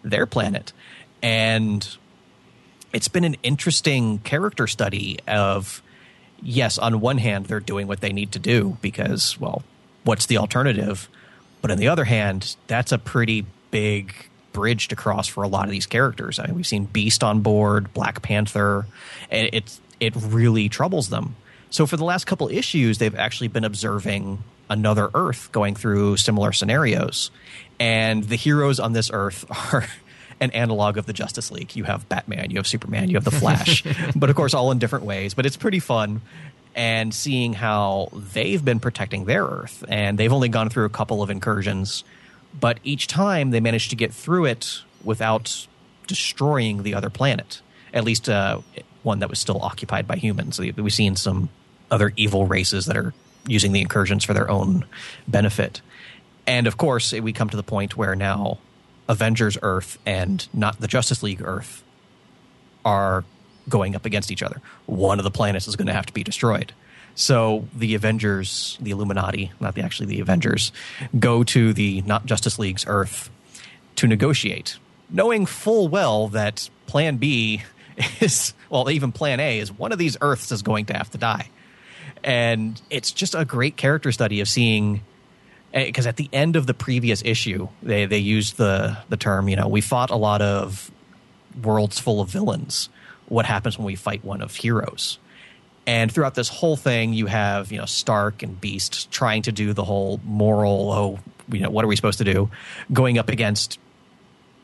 their 0.04 0.26
planet. 0.26 0.74
And 1.22 1.88
it's 2.94 3.08
been 3.08 3.24
an 3.24 3.36
interesting 3.44 4.20
character 4.20 4.68
study 4.68 5.20
of 5.28 5.82
yes, 6.42 6.78
on 6.78 7.00
one 7.00 7.18
hand, 7.18 7.46
they're 7.46 7.60
doing 7.60 7.88
what 7.88 8.02
they 8.02 8.12
need 8.14 8.34
to 8.34 8.40
do 8.40 8.78
because, 8.82 9.40
well, 9.40 9.64
what's 10.04 10.26
the 10.26 10.38
alternative? 10.38 11.10
But 11.62 11.72
on 11.72 11.78
the 11.78 11.88
other 11.88 12.04
hand, 12.04 12.56
that's 12.68 12.92
a 12.92 12.98
pretty 12.98 13.46
big 13.72 14.14
bridge 14.52 14.90
to 14.90 14.96
cross 14.96 15.28
for 15.28 15.44
a 15.44 15.48
lot 15.48 15.66
of 15.66 15.72
these 15.72 15.86
characters. 15.86 16.38
I 16.38 16.46
mean, 16.46 16.56
we've 16.56 16.68
seen 16.68 16.86
Beast 16.86 17.24
on 17.24 17.42
board, 17.42 17.94
Black 17.94 18.22
Panther, 18.22 18.86
and 19.32 19.50
it 19.52 19.80
it 20.00 20.14
really 20.16 20.70
troubles 20.70 21.10
them. 21.10 21.36
So 21.70 21.88
for 21.88 21.98
the 21.98 22.04
last 22.04 22.26
couple 22.26 22.50
issues, 22.50 22.98
they've 22.98 23.16
actually 23.16 23.48
been 23.48 23.64
observing 23.64 24.44
another 24.70 25.10
Earth 25.14 25.52
going 25.52 25.76
through 25.76 26.18
similar 26.18 26.52
scenarios, 26.52 27.32
and 27.80 28.24
the 28.24 28.36
heroes 28.36 28.80
on 28.80 28.94
this 28.94 29.10
Earth 29.14 29.46
are 29.74 29.86
an 30.40 30.52
analog 30.52 30.98
of 30.98 31.06
the 31.06 31.14
Justice 31.14 31.52
League. 31.52 31.76
You 31.76 31.84
have 31.86 32.08
Batman, 32.10 32.50
you 32.52 32.58
have 32.58 32.68
Superman, 32.68 33.10
you 33.10 33.16
have 33.16 33.24
the 33.24 33.32
Flash, 33.32 33.84
but 34.16 34.30
of 34.30 34.36
course 34.36 34.54
all 34.54 34.72
in 34.72 34.80
different 34.80 35.06
ways. 35.06 35.34
But 35.34 35.46
it's 35.46 35.58
pretty 35.58 35.80
fun 35.80 36.22
and 36.76 37.14
seeing 37.14 37.54
how 37.54 38.10
they've 38.12 38.64
been 38.64 38.80
protecting 38.80 39.26
their 39.26 39.46
Earth, 39.46 39.84
and 39.88 40.18
they've 40.18 40.34
only 40.34 40.50
gone 40.50 40.70
through 40.70 40.86
a 40.86 40.90
couple 40.90 41.22
of 41.22 41.30
incursions, 41.30 42.04
but 42.60 42.80
each 42.84 43.08
time 43.08 43.52
they 43.52 43.60
managed 43.60 43.92
to 43.92 43.96
get 43.96 44.14
through 44.14 44.46
it 44.46 44.82
without 45.04 45.68
destroying 46.08 46.84
the 46.84 46.96
other 46.96 47.10
planet. 47.10 47.62
At 47.94 48.04
least 48.04 48.28
uh, 48.28 48.62
one 49.04 49.20
that 49.20 49.30
was 49.30 49.40
still 49.40 49.62
occupied 49.62 50.08
by 50.08 50.16
humans. 50.16 50.60
We've 50.60 50.94
seen 50.94 51.16
some 51.16 51.50
other 51.92 52.12
evil 52.16 52.48
races 52.48 52.88
that 52.88 52.98
are 52.98 53.14
using 53.48 53.72
the 53.72 53.82
incursions 53.82 54.24
for 54.24 54.34
their 54.34 54.50
own 54.50 54.86
benefit. 55.28 55.82
And 56.48 56.68
of 56.68 56.78
course, 56.78 57.14
we 57.14 57.34
come 57.34 57.50
to 57.50 57.58
the 57.58 57.64
point 57.64 57.98
where 57.98 58.16
now 58.16 58.60
Avengers 59.08 59.58
Earth 59.62 59.98
and 60.06 60.48
not 60.54 60.80
the 60.80 60.88
Justice 60.88 61.24
League 61.24 61.42
Earth 61.44 61.84
are 62.86 63.24
going 63.70 63.96
up 63.96 64.06
against 64.06 64.32
each 64.32 64.44
other. 64.44 64.62
One 64.86 65.20
of 65.20 65.24
the 65.24 65.32
planets 65.32 65.68
is 65.68 65.76
going 65.76 65.88
to 65.88 65.94
have 65.94 66.06
to 66.06 66.14
be 66.14 66.24
destroyed. 66.24 66.74
So 67.16 67.68
the 67.76 67.96
Avengers, 67.96 68.78
the 68.82 68.92
Illuminati, 68.92 69.52
not 69.60 69.76
the, 69.76 69.84
actually 69.84 70.08
the 70.08 70.20
Avengers, 70.20 70.72
go 71.20 71.44
to 71.44 71.74
the 71.74 72.02
not 72.02 72.26
Justice 72.26 72.58
League's 72.58 72.86
Earth 72.88 73.30
to 73.98 74.08
negotiate, 74.08 74.78
knowing 75.10 75.46
full 75.46 75.88
well 75.88 76.28
that 76.30 76.70
Plan 76.88 77.18
B 77.18 77.64
is, 78.20 78.54
well, 78.70 78.90
even 78.90 79.12
Plan 79.12 79.40
A 79.40 79.60
is 79.60 79.72
one 79.72 79.92
of 79.92 80.00
these 80.00 80.18
Earths 80.22 80.52
is 80.52 80.62
going 80.62 80.86
to 80.86 80.94
have 80.94 81.12
to 81.12 81.18
die. 81.18 81.50
And 82.24 82.82
it's 82.90 83.12
just 83.12 83.36
a 83.36 83.46
great 83.46 83.76
character 83.78 84.12
study 84.12 84.40
of 84.42 84.48
seeing 84.48 85.02
eh, 85.74 85.86
because 85.86 86.08
at 86.08 86.18
the 86.18 86.30
end 86.32 86.56
of 86.56 86.68
the 86.68 86.74
previous 86.74 87.22
issue, 87.24 87.68
they 87.82 88.06
they 88.06 88.20
used 88.20 88.58
the 88.58 88.98
the 89.10 89.18
term, 89.18 89.50
you 89.50 89.56
know, 89.56 89.68
we 89.68 89.82
fought 89.82 90.10
a 90.10 90.16
lot 90.16 90.42
of 90.42 90.92
worlds 91.62 92.00
full 92.00 92.22
of 92.22 92.30
villains. 92.30 92.90
What 93.28 93.46
happens 93.46 93.78
when 93.78 93.86
we 93.86 93.96
fight 93.96 94.24
one 94.24 94.42
of 94.42 94.56
heroes? 94.56 95.20
And 95.86 96.12
throughout 96.12 96.36
this 96.36 96.48
whole 96.48 96.78
thing, 96.78 97.14
you 97.14 97.26
have 97.28 97.72
you 97.72 97.78
know 97.78 97.86
Stark 97.86 98.42
and 98.42 98.60
Beast 98.60 99.12
trying 99.12 99.42
to 99.44 99.52
do 99.52 99.74
the 99.74 99.84
whole 99.84 100.22
moral, 100.24 100.92
oh, 100.92 101.20
you 101.52 101.60
know, 101.60 101.70
what 101.70 101.84
are 101.84 101.88
we 101.88 101.96
supposed 101.96 102.20
to 102.20 102.24
do? 102.24 102.50
Going 102.92 103.18
up 103.18 103.30
against 103.30 103.80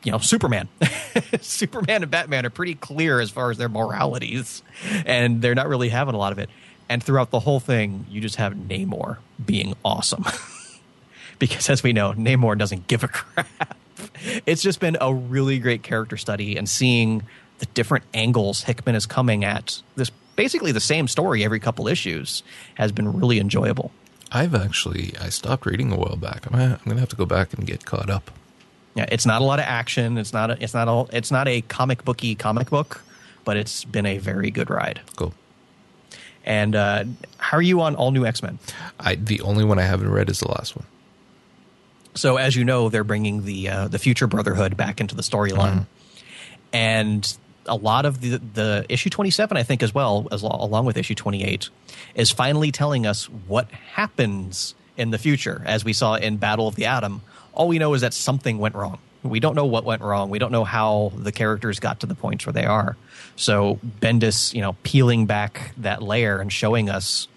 you 0.02 0.12
know 0.12 0.18
Superman. 0.18 0.68
Superman 1.40 2.02
and 2.02 2.10
Batman 2.10 2.46
are 2.46 2.50
pretty 2.50 2.74
clear 2.74 3.20
as 3.20 3.30
far 3.30 3.50
as 3.50 3.58
their 3.58 3.68
moralities, 3.68 4.62
and 5.04 5.42
they're 5.42 5.54
not 5.54 5.68
really 5.68 5.88
having 5.88 6.14
a 6.14 6.18
lot 6.18 6.32
of 6.32 6.38
it. 6.38 6.48
And 6.90 7.02
throughout 7.02 7.30
the 7.30 7.40
whole 7.40 7.60
thing, 7.60 8.04
you 8.10 8.20
just 8.20 8.36
have 8.36 8.52
Namor 8.52 9.18
being 9.46 9.74
awesome. 9.84 10.24
because 11.38 11.70
as 11.70 11.84
we 11.84 11.92
know, 11.92 12.12
Namor 12.12 12.58
doesn't 12.58 12.88
give 12.88 13.04
a 13.04 13.08
crap. 13.08 13.76
It's 14.44 14.60
just 14.60 14.80
been 14.80 14.98
a 15.00 15.14
really 15.14 15.58
great 15.60 15.84
character 15.84 16.16
study 16.16 16.56
and 16.56 16.68
seeing 16.68 17.22
the 17.60 17.66
different 17.66 18.04
angles 18.12 18.64
Hickman 18.64 18.96
is 18.96 19.06
coming 19.06 19.44
at 19.44 19.80
this 19.94 20.10
basically 20.34 20.72
the 20.72 20.80
same 20.80 21.06
story 21.06 21.44
every 21.44 21.60
couple 21.60 21.86
issues 21.86 22.42
has 22.74 22.90
been 22.90 23.20
really 23.20 23.38
enjoyable. 23.38 23.92
I've 24.32 24.54
actually 24.54 25.12
I 25.20 25.28
stopped 25.28 25.66
reading 25.66 25.92
a 25.92 25.96
while 25.96 26.16
back. 26.16 26.46
I'm 26.46 26.52
gonna, 26.52 26.80
I'm 26.82 26.88
gonna 26.88 27.00
have 27.00 27.10
to 27.10 27.16
go 27.16 27.26
back 27.26 27.52
and 27.52 27.66
get 27.66 27.84
caught 27.84 28.10
up. 28.10 28.30
Yeah, 28.96 29.06
it's 29.12 29.26
not 29.26 29.42
a 29.42 29.44
lot 29.44 29.60
of 29.60 29.66
action. 29.66 30.18
It's 30.18 30.32
not 30.32 30.50
a, 30.50 30.62
it's 30.62 30.74
not 30.74 30.88
all 30.88 31.08
it's 31.12 31.30
not 31.30 31.46
a 31.46 31.60
comic 31.62 32.04
booky 32.04 32.34
comic 32.34 32.70
book, 32.70 33.02
but 33.44 33.56
it's 33.56 33.84
been 33.84 34.06
a 34.06 34.18
very 34.18 34.50
good 34.50 34.70
ride. 34.70 35.00
Cool. 35.14 35.34
And 36.44 36.74
uh, 36.74 37.04
how 37.38 37.58
are 37.58 37.62
you 37.62 37.80
on 37.82 37.94
all 37.96 38.10
new 38.10 38.24
X 38.24 38.42
Men? 38.42 38.58
The 39.18 39.40
only 39.42 39.64
one 39.64 39.78
I 39.78 39.82
haven't 39.82 40.10
read 40.10 40.30
is 40.30 40.40
the 40.40 40.48
last 40.48 40.76
one. 40.76 40.86
So 42.14 42.38
as 42.38 42.56
you 42.56 42.64
know, 42.64 42.88
they're 42.88 43.04
bringing 43.04 43.44
the 43.44 43.68
uh, 43.68 43.88
the 43.88 43.98
future 43.98 44.26
Brotherhood 44.26 44.76
back 44.76 45.00
into 45.00 45.14
the 45.14 45.22
storyline, 45.22 45.72
mm-hmm. 45.72 46.72
and 46.72 47.36
a 47.66 47.76
lot 47.76 48.04
of 48.04 48.20
the 48.20 48.38
the 48.38 48.84
issue 48.88 49.10
twenty 49.10 49.30
seven, 49.30 49.56
I 49.56 49.62
think, 49.62 49.82
as 49.82 49.94
well 49.94 50.26
as 50.32 50.42
along 50.42 50.86
with 50.86 50.96
issue 50.96 51.14
twenty 51.14 51.44
eight, 51.44 51.68
is 52.14 52.30
finally 52.30 52.72
telling 52.72 53.06
us 53.06 53.26
what 53.46 53.70
happens 53.70 54.74
in 54.96 55.10
the 55.10 55.18
future. 55.18 55.62
As 55.66 55.84
we 55.84 55.92
saw 55.92 56.14
in 56.14 56.38
Battle 56.38 56.66
of 56.66 56.74
the 56.74 56.86
Atom, 56.86 57.22
all 57.52 57.68
we 57.68 57.78
know 57.78 57.94
is 57.94 58.00
that 58.00 58.12
something 58.12 58.58
went 58.58 58.74
wrong. 58.74 58.98
We 59.22 59.40
don't 59.40 59.54
know 59.54 59.66
what 59.66 59.84
went 59.84 60.02
wrong. 60.02 60.30
We 60.30 60.38
don't 60.38 60.52
know 60.52 60.64
how 60.64 61.12
the 61.14 61.32
characters 61.32 61.78
got 61.80 62.00
to 62.00 62.06
the 62.06 62.14
points 62.14 62.46
where 62.46 62.52
they 62.52 62.64
are. 62.64 62.96
So 63.36 63.78
Bendis, 64.00 64.54
you 64.54 64.62
know, 64.62 64.76
peeling 64.82 65.26
back 65.26 65.72
that 65.78 66.02
layer 66.02 66.38
and 66.38 66.52
showing 66.52 66.88
us, 66.88 67.28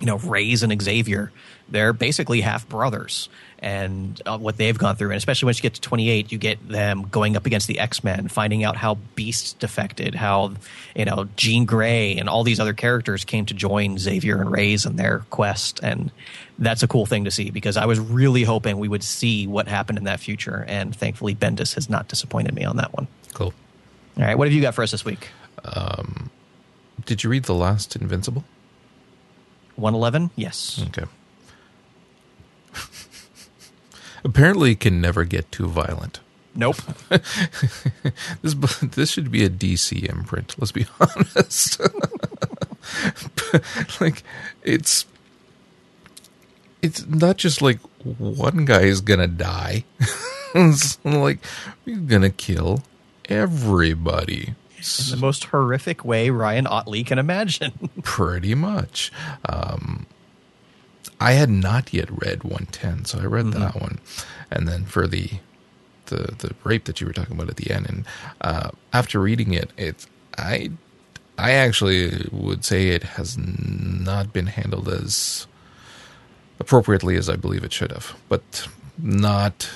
you 0.00 0.06
know, 0.06 0.18
Raze 0.18 0.62
and 0.62 0.82
Xavier, 0.82 1.32
they're 1.68 1.92
basically 1.92 2.40
half 2.40 2.68
brothers 2.68 3.28
and 3.66 4.22
uh, 4.26 4.38
what 4.38 4.56
they've 4.58 4.78
gone 4.78 4.94
through. 4.94 5.10
And 5.10 5.16
especially 5.16 5.46
once 5.46 5.58
you 5.58 5.62
get 5.62 5.74
to 5.74 5.80
28, 5.80 6.30
you 6.30 6.38
get 6.38 6.68
them 6.68 7.02
going 7.10 7.36
up 7.36 7.46
against 7.46 7.66
the 7.66 7.80
X 7.80 8.04
Men, 8.04 8.28
finding 8.28 8.62
out 8.62 8.76
how 8.76 8.94
Beast 9.16 9.58
defected, 9.58 10.14
how 10.14 10.54
you 10.94 11.04
know 11.04 11.28
Jean 11.34 11.64
Grey 11.64 12.16
and 12.16 12.28
all 12.28 12.44
these 12.44 12.60
other 12.60 12.72
characters 12.72 13.24
came 13.24 13.44
to 13.46 13.54
join 13.54 13.98
Xavier 13.98 14.40
and 14.40 14.52
Raze 14.52 14.86
in 14.86 14.94
their 14.94 15.26
quest, 15.30 15.80
and 15.82 16.12
that's 16.60 16.84
a 16.84 16.86
cool 16.86 17.06
thing 17.06 17.24
to 17.24 17.32
see 17.32 17.50
because 17.50 17.76
I 17.76 17.86
was 17.86 17.98
really 17.98 18.44
hoping 18.44 18.78
we 18.78 18.86
would 18.86 19.02
see 19.02 19.48
what 19.48 19.66
happened 19.66 19.98
in 19.98 20.04
that 20.04 20.20
future, 20.20 20.64
and 20.68 20.94
thankfully 20.94 21.34
Bendis 21.34 21.74
has 21.74 21.90
not 21.90 22.06
disappointed 22.06 22.54
me 22.54 22.64
on 22.64 22.76
that 22.76 22.92
one. 22.92 23.08
Cool. 23.34 23.52
All 24.16 24.22
right, 24.22 24.38
what 24.38 24.46
have 24.46 24.54
you 24.54 24.62
got 24.62 24.76
for 24.76 24.84
us 24.84 24.92
this 24.92 25.04
week? 25.04 25.28
Um, 25.64 26.30
did 27.04 27.24
you 27.24 27.30
read 27.30 27.42
the 27.44 27.54
last 27.54 27.96
Invincible? 27.96 28.44
111? 29.74 30.30
Yes. 30.36 30.80
Okay. 30.88 31.04
Apparently 34.24 34.74
can 34.74 35.00
never 35.00 35.24
get 35.24 35.50
too 35.52 35.66
violent. 35.66 36.20
Nope. 36.54 36.76
this 38.42 38.54
this 38.80 39.10
should 39.10 39.30
be 39.30 39.44
a 39.44 39.50
DC 39.50 40.08
imprint. 40.08 40.54
Let's 40.58 40.72
be 40.72 40.86
honest. 41.00 41.80
like 44.00 44.22
it's 44.62 45.04
it's 46.80 47.06
not 47.06 47.36
just 47.36 47.60
like 47.60 47.78
one 48.04 48.64
guy 48.64 48.82
is 48.82 49.00
gonna 49.00 49.26
die. 49.26 49.84
it's 50.54 51.04
like 51.04 51.40
he's 51.84 51.98
gonna 51.98 52.30
kill 52.30 52.82
everybody. 53.26 54.54
In 54.76 55.10
the 55.10 55.18
most 55.20 55.44
horrific 55.44 56.04
way 56.04 56.30
Ryan 56.30 56.66
Ottley 56.66 57.04
can 57.04 57.18
imagine. 57.18 57.90
Pretty 58.02 58.54
much. 58.54 59.12
Um, 59.48 60.06
I 61.20 61.32
had 61.32 61.50
not 61.50 61.92
yet 61.92 62.10
read 62.10 62.44
110, 62.44 63.06
so 63.06 63.20
I 63.20 63.24
read 63.24 63.46
mm-hmm. 63.46 63.60
that 63.60 63.80
one, 63.80 63.98
and 64.50 64.68
then 64.68 64.84
for 64.84 65.06
the 65.06 65.30
the 66.06 66.34
the 66.38 66.54
rape 66.62 66.84
that 66.84 67.00
you 67.00 67.06
were 67.06 67.12
talking 67.12 67.36
about 67.36 67.48
at 67.48 67.56
the 67.56 67.70
end, 67.70 67.86
and 67.88 68.04
uh, 68.40 68.70
after 68.92 69.20
reading 69.20 69.52
it, 69.52 69.70
it 69.76 70.06
I 70.36 70.70
I 71.38 71.52
actually 71.52 72.28
would 72.30 72.64
say 72.64 72.88
it 72.88 73.02
has 73.02 73.36
not 73.38 74.32
been 74.32 74.46
handled 74.46 74.88
as 74.88 75.46
appropriately 76.58 77.16
as 77.16 77.28
I 77.28 77.36
believe 77.36 77.64
it 77.64 77.72
should 77.72 77.92
have, 77.92 78.14
but 78.28 78.68
not. 78.98 79.70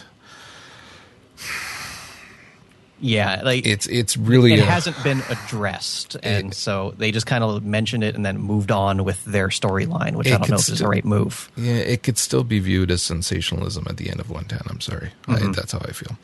Yeah, 3.01 3.41
like 3.45 3.67
It's 3.67 3.87
it's 3.87 4.17
really 4.17 4.53
it 4.53 4.61
a- 4.61 4.65
hasn't 4.65 5.03
been 5.03 5.23
addressed, 5.31 6.17
and 6.23 6.53
so 6.55 6.95
they 6.99 7.11
just 7.13 7.27
kind 7.27 7.43
of 7.43 7.65
mentioned 7.65 8.05
it 8.05 8.15
and 8.15 8.25
then 8.27 8.39
moved 8.39 8.71
on 8.71 9.05
with 9.05 9.25
their 9.25 9.49
storyline, 9.49 10.17
which 10.17 10.27
I 10.29 10.33
don't 10.39 10.49
know 10.51 10.55
if 10.57 10.61
is 10.61 10.65
still- 10.67 10.77
the 10.77 10.89
right 10.89 11.05
move. 11.05 11.51
Yeah, 11.57 11.75
it 11.75 12.03
could 12.03 12.19
still 12.19 12.45
be 12.45 12.59
viewed 12.59 12.91
as 12.91 13.03
sensationalism 13.03 13.87
at 13.89 13.97
the 13.97 14.11
end 14.11 14.21
of 14.21 14.29
110. 14.31 14.61
I'm 14.71 14.81
sorry, 14.81 15.11
I, 15.29 15.39
that's 15.55 15.73
how 15.73 15.79
I 15.81 15.93
feel. 15.93 16.17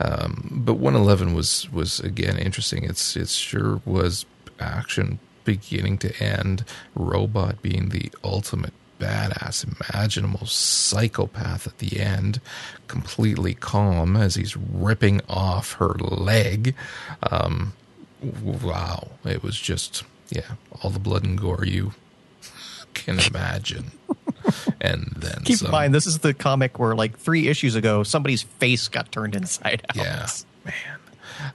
Um, 0.00 0.62
but 0.64 0.74
111 0.74 1.34
was 1.34 1.70
was 1.72 2.00
again 2.00 2.36
interesting. 2.38 2.84
It's 2.84 3.16
it 3.16 3.28
sure 3.28 3.80
was 3.84 4.26
action 4.60 5.18
beginning 5.44 5.98
to 5.98 6.22
end. 6.22 6.64
Robot 6.94 7.60
being 7.62 7.90
the 7.90 8.10
ultimate 8.24 8.72
badass, 8.98 9.64
imaginable 9.92 10.46
psychopath 10.46 11.66
at 11.66 11.78
the 11.78 12.00
end, 12.00 12.40
completely 12.88 13.54
calm 13.54 14.16
as 14.16 14.34
he's 14.34 14.56
ripping 14.56 15.20
off 15.28 15.74
her 15.74 15.94
leg. 15.94 16.74
Um, 17.30 17.72
wow, 18.42 19.08
it 19.24 19.42
was 19.42 19.58
just 19.58 20.04
yeah, 20.30 20.52
all 20.82 20.90
the 20.90 20.98
blood 20.98 21.24
and 21.24 21.38
gore 21.38 21.64
you 21.64 21.92
can 22.94 23.18
imagine. 23.20 23.92
and 24.80 25.12
then 25.16 25.42
Keep 25.44 25.58
some. 25.58 25.66
in 25.66 25.72
mind, 25.72 25.94
this 25.94 26.06
is 26.06 26.18
the 26.20 26.34
comic 26.34 26.78
where, 26.78 26.94
like, 26.94 27.18
three 27.18 27.48
issues 27.48 27.74
ago, 27.74 28.02
somebody's 28.02 28.42
face 28.42 28.88
got 28.88 29.10
turned 29.12 29.34
inside 29.34 29.84
out. 29.90 29.96
Yeah, 29.96 30.26
man. 30.64 30.98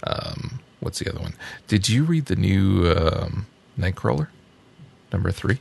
Um, 0.04 0.60
what's 0.80 1.00
the 1.00 1.10
other 1.10 1.20
one? 1.20 1.34
Did 1.68 1.90
you 1.90 2.04
read 2.04 2.26
the 2.26 2.36
new 2.36 2.92
um, 2.92 3.46
Nightcrawler 3.78 4.28
number 5.12 5.32
three? 5.32 5.60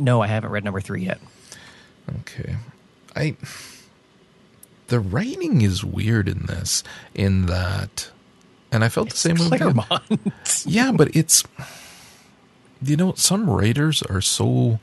No, 0.00 0.22
I 0.22 0.28
haven't 0.28 0.50
read 0.50 0.64
number 0.64 0.80
three 0.80 1.04
yet. 1.04 1.20
Okay, 2.20 2.56
I. 3.14 3.36
The 4.88 4.98
writing 4.98 5.60
is 5.60 5.84
weird 5.84 6.26
in 6.26 6.46
this, 6.46 6.82
in 7.14 7.46
that, 7.46 8.10
and 8.72 8.82
I 8.82 8.88
felt 8.88 9.10
the 9.10 9.16
same 9.16 9.36
way. 9.36 9.60
Yeah, 10.66 10.90
but 10.90 11.14
it's 11.14 11.44
you 12.82 12.96
know 12.96 13.12
some 13.12 13.48
writers 13.48 14.02
are 14.04 14.22
so 14.22 14.80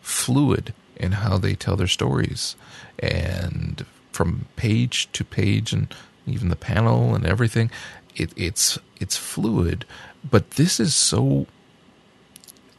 fluid 0.00 0.72
in 0.96 1.12
how 1.12 1.36
they 1.36 1.54
tell 1.54 1.74
their 1.76 1.88
stories, 1.88 2.54
and 3.00 3.84
from 4.12 4.46
page 4.54 5.10
to 5.12 5.24
page, 5.24 5.72
and 5.72 5.92
even 6.26 6.48
the 6.48 6.56
panel 6.56 7.14
and 7.14 7.26
everything, 7.26 7.70
it, 8.14 8.32
it's 8.36 8.78
it's 9.00 9.16
fluid. 9.16 9.84
But 10.28 10.52
this 10.52 10.78
is 10.78 10.94
so 10.94 11.46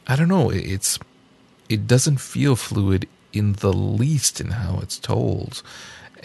I 0.06 0.16
don't 0.16 0.28
know. 0.28 0.50
It's 0.50 0.98
it 1.72 1.86
doesn't 1.86 2.18
feel 2.18 2.54
fluid 2.54 3.08
in 3.32 3.54
the 3.54 3.72
least 3.72 4.40
in 4.40 4.48
how 4.50 4.78
it's 4.82 4.98
told, 4.98 5.62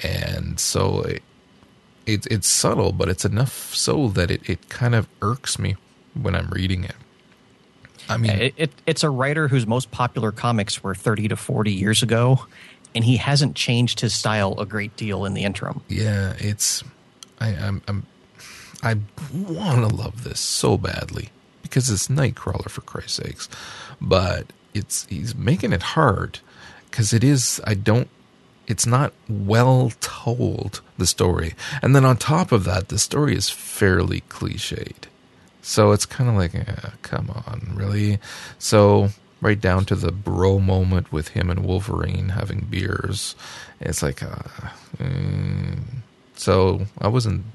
and 0.03 0.59
so 0.59 1.01
it, 1.01 1.23
it 2.05 2.27
it's 2.27 2.47
subtle, 2.47 2.91
but 2.91 3.07
it's 3.07 3.23
enough 3.23 3.73
so 3.73 4.09
that 4.09 4.29
it, 4.29 4.49
it 4.49 4.67
kind 4.67 4.93
of 4.93 5.07
irks 5.21 5.57
me 5.57 5.77
when 6.13 6.35
I'm 6.35 6.49
reading 6.49 6.83
it. 6.83 6.95
I 8.09 8.17
mean, 8.17 8.31
it, 8.31 8.53
it, 8.57 8.71
it's 8.85 9.03
a 9.03 9.09
writer 9.09 9.47
whose 9.47 9.65
most 9.65 9.91
popular 9.91 10.31
comics 10.31 10.81
were 10.81 10.95
30 10.95 11.29
to 11.29 11.35
40 11.35 11.71
years 11.71 12.03
ago, 12.03 12.45
and 12.93 13.03
he 13.03 13.17
hasn't 13.17 13.55
changed 13.55 13.99
his 14.01 14.13
style 14.13 14.59
a 14.59 14.65
great 14.65 14.95
deal 14.97 15.25
in 15.25 15.33
the 15.33 15.43
interim. 15.43 15.81
yeah, 15.87 16.33
it's 16.39 16.83
I, 17.39 17.49
I'm 17.49 17.81
I'm 17.87 18.05
I 18.83 18.97
want 19.33 19.89
to 19.89 19.95
love 19.95 20.23
this 20.23 20.39
so 20.39 20.77
badly 20.77 21.29
because 21.61 21.89
it's 21.89 22.07
Nightcrawler 22.09 22.69
for 22.69 22.81
Christ's 22.81 23.23
sakes, 23.23 23.49
but 24.01 24.47
it's 24.77 25.05
he's 25.09 25.35
making 25.35 25.73
it 25.73 25.81
hard 25.81 26.39
because 26.89 27.13
it 27.13 27.23
is 27.23 27.61
I 27.65 27.73
don't 27.73 28.09
it's 28.67 28.85
not 28.85 29.13
well 29.29 29.91
told 30.01 30.81
the 30.97 31.07
story, 31.07 31.55
and 31.81 31.95
then 31.95 32.03
on 32.03 32.17
top 32.17 32.51
of 32.51 32.65
that, 32.65 32.89
the 32.89 32.99
story 32.99 33.35
is 33.35 33.49
fairly 33.49 34.21
cliched. 34.29 35.05
So 35.61 35.91
it's 35.91 36.05
kind 36.05 36.29
of 36.29 36.35
like, 36.35 36.53
eh, 36.55 36.91
come 37.01 37.29
on, 37.29 37.73
really? 37.75 38.19
So 38.59 39.09
right 39.41 39.59
down 39.59 39.85
to 39.85 39.95
the 39.95 40.11
bro 40.11 40.59
moment 40.59 41.11
with 41.11 41.29
him 41.29 41.49
and 41.49 41.65
Wolverine 41.65 42.29
having 42.29 42.67
beers, 42.69 43.35
it's 43.79 44.01
like, 44.01 44.21
uh, 44.23 44.69
mm. 44.97 45.79
so 46.35 46.87
I 46.99 47.07
wasn't. 47.07 47.45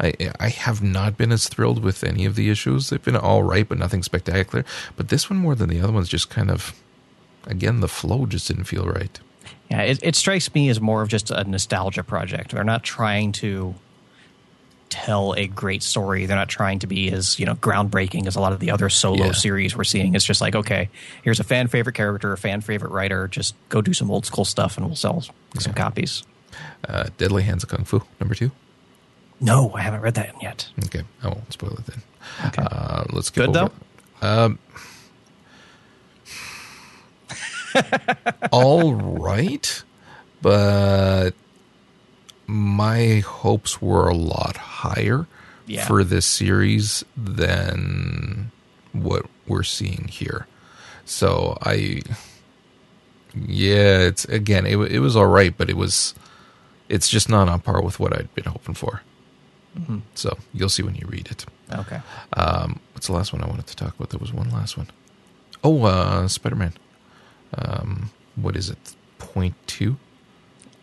I 0.00 0.12
I 0.38 0.48
have 0.50 0.82
not 0.82 1.16
been 1.16 1.32
as 1.32 1.48
thrilled 1.48 1.82
with 1.82 2.04
any 2.04 2.24
of 2.26 2.34
the 2.36 2.50
issues. 2.50 2.90
They've 2.90 3.02
been 3.02 3.16
all 3.16 3.42
right, 3.42 3.68
but 3.68 3.78
nothing 3.78 4.02
spectacular. 4.02 4.64
But 4.96 5.08
this 5.08 5.30
one 5.30 5.38
more 5.38 5.54
than 5.54 5.68
the 5.70 5.80
other 5.80 5.92
ones, 5.92 6.08
just 6.08 6.28
kind 6.30 6.50
of, 6.50 6.74
again, 7.46 7.80
the 7.80 7.88
flow 7.88 8.26
just 8.26 8.48
didn't 8.48 8.64
feel 8.64 8.84
right. 8.84 9.18
Yeah, 9.70 9.82
it, 9.82 9.98
it 10.02 10.14
strikes 10.16 10.52
me 10.54 10.68
as 10.68 10.80
more 10.80 11.02
of 11.02 11.08
just 11.08 11.30
a 11.30 11.42
nostalgia 11.44 12.02
project. 12.04 12.52
They're 12.52 12.62
not 12.64 12.82
trying 12.84 13.32
to 13.32 13.74
tell 14.88 15.32
a 15.34 15.46
great 15.48 15.82
story. 15.82 16.26
They're 16.26 16.36
not 16.36 16.48
trying 16.48 16.78
to 16.80 16.86
be 16.86 17.10
as 17.10 17.38
you 17.40 17.46
know 17.46 17.54
groundbreaking 17.56 18.26
as 18.26 18.36
a 18.36 18.40
lot 18.40 18.52
of 18.52 18.60
the 18.60 18.70
other 18.70 18.88
solo 18.88 19.26
Yeah. 19.26 19.32
series 19.32 19.76
we're 19.76 19.84
seeing. 19.84 20.14
It's 20.14 20.24
just 20.24 20.40
like, 20.40 20.54
okay, 20.54 20.88
here's 21.22 21.40
a 21.40 21.44
fan 21.44 21.66
favorite 21.68 21.94
character, 21.94 22.32
a 22.32 22.38
fan 22.38 22.60
favorite 22.60 22.92
writer. 22.92 23.26
Just 23.28 23.54
go 23.68 23.82
do 23.82 23.92
some 23.92 24.10
old 24.10 24.26
school 24.26 24.44
stuff, 24.44 24.76
and 24.76 24.86
we'll 24.86 24.94
sell 24.96 25.24
some 25.58 25.72
copies. 25.74 26.22
Uh, 26.88 27.08
Deadly 27.18 27.42
Hands 27.42 27.62
of 27.62 27.68
Kung 27.68 27.84
Fu 27.84 28.02
number 28.20 28.34
two. 28.34 28.50
No, 29.40 29.72
I 29.74 29.82
haven't 29.82 30.00
read 30.00 30.14
that 30.14 30.34
yet. 30.40 30.68
Okay, 30.86 31.02
I 31.22 31.28
won't 31.28 31.52
spoil 31.52 31.72
it 31.72 31.86
then. 31.86 32.02
Okay. 32.46 32.62
Uh, 32.62 33.04
let's 33.10 33.30
get 33.30 33.46
Good, 33.52 33.56
over. 33.56 33.72
Um, 34.22 34.58
all 38.52 38.94
right, 38.94 39.82
but 40.42 41.30
my 42.46 43.18
hopes 43.20 43.82
were 43.82 44.08
a 44.08 44.14
lot 44.14 44.56
higher 44.56 45.26
Yeah. 45.66 45.86
for 45.86 46.02
this 46.04 46.24
series 46.26 47.04
than 47.16 48.50
what 48.92 49.26
we're 49.46 49.62
seeing 49.62 50.08
here. 50.10 50.46
So 51.04 51.58
I, 51.62 52.02
yeah, 53.34 53.98
it's 54.00 54.24
again, 54.26 54.64
it 54.66 54.76
it 54.90 55.00
was 55.00 55.14
all 55.16 55.26
right, 55.26 55.56
but 55.56 55.68
it 55.68 55.76
was, 55.76 56.14
it's 56.88 57.08
just 57.08 57.28
not 57.28 57.48
on 57.48 57.60
par 57.60 57.82
with 57.82 58.00
what 58.00 58.12
I'd 58.16 58.34
been 58.34 58.44
hoping 58.44 58.74
for. 58.74 59.02
So 60.14 60.36
you'll 60.52 60.68
see 60.68 60.82
when 60.82 60.94
you 60.94 61.06
read 61.06 61.28
it. 61.30 61.44
Okay. 61.72 62.00
Um, 62.32 62.80
what's 62.92 63.06
the 63.08 63.12
last 63.12 63.32
one 63.32 63.42
I 63.42 63.46
wanted 63.46 63.66
to 63.66 63.76
talk 63.76 63.94
about? 63.94 64.10
There 64.10 64.18
was 64.20 64.32
one 64.32 64.50
last 64.50 64.76
one. 64.76 64.88
Oh, 65.64 65.84
uh, 65.84 66.28
Spider 66.28 66.56
Man. 66.56 66.72
Um, 67.56 68.10
what 68.36 68.56
is 68.56 68.70
it? 68.70 68.94
Point 69.18 69.54
two? 69.66 69.96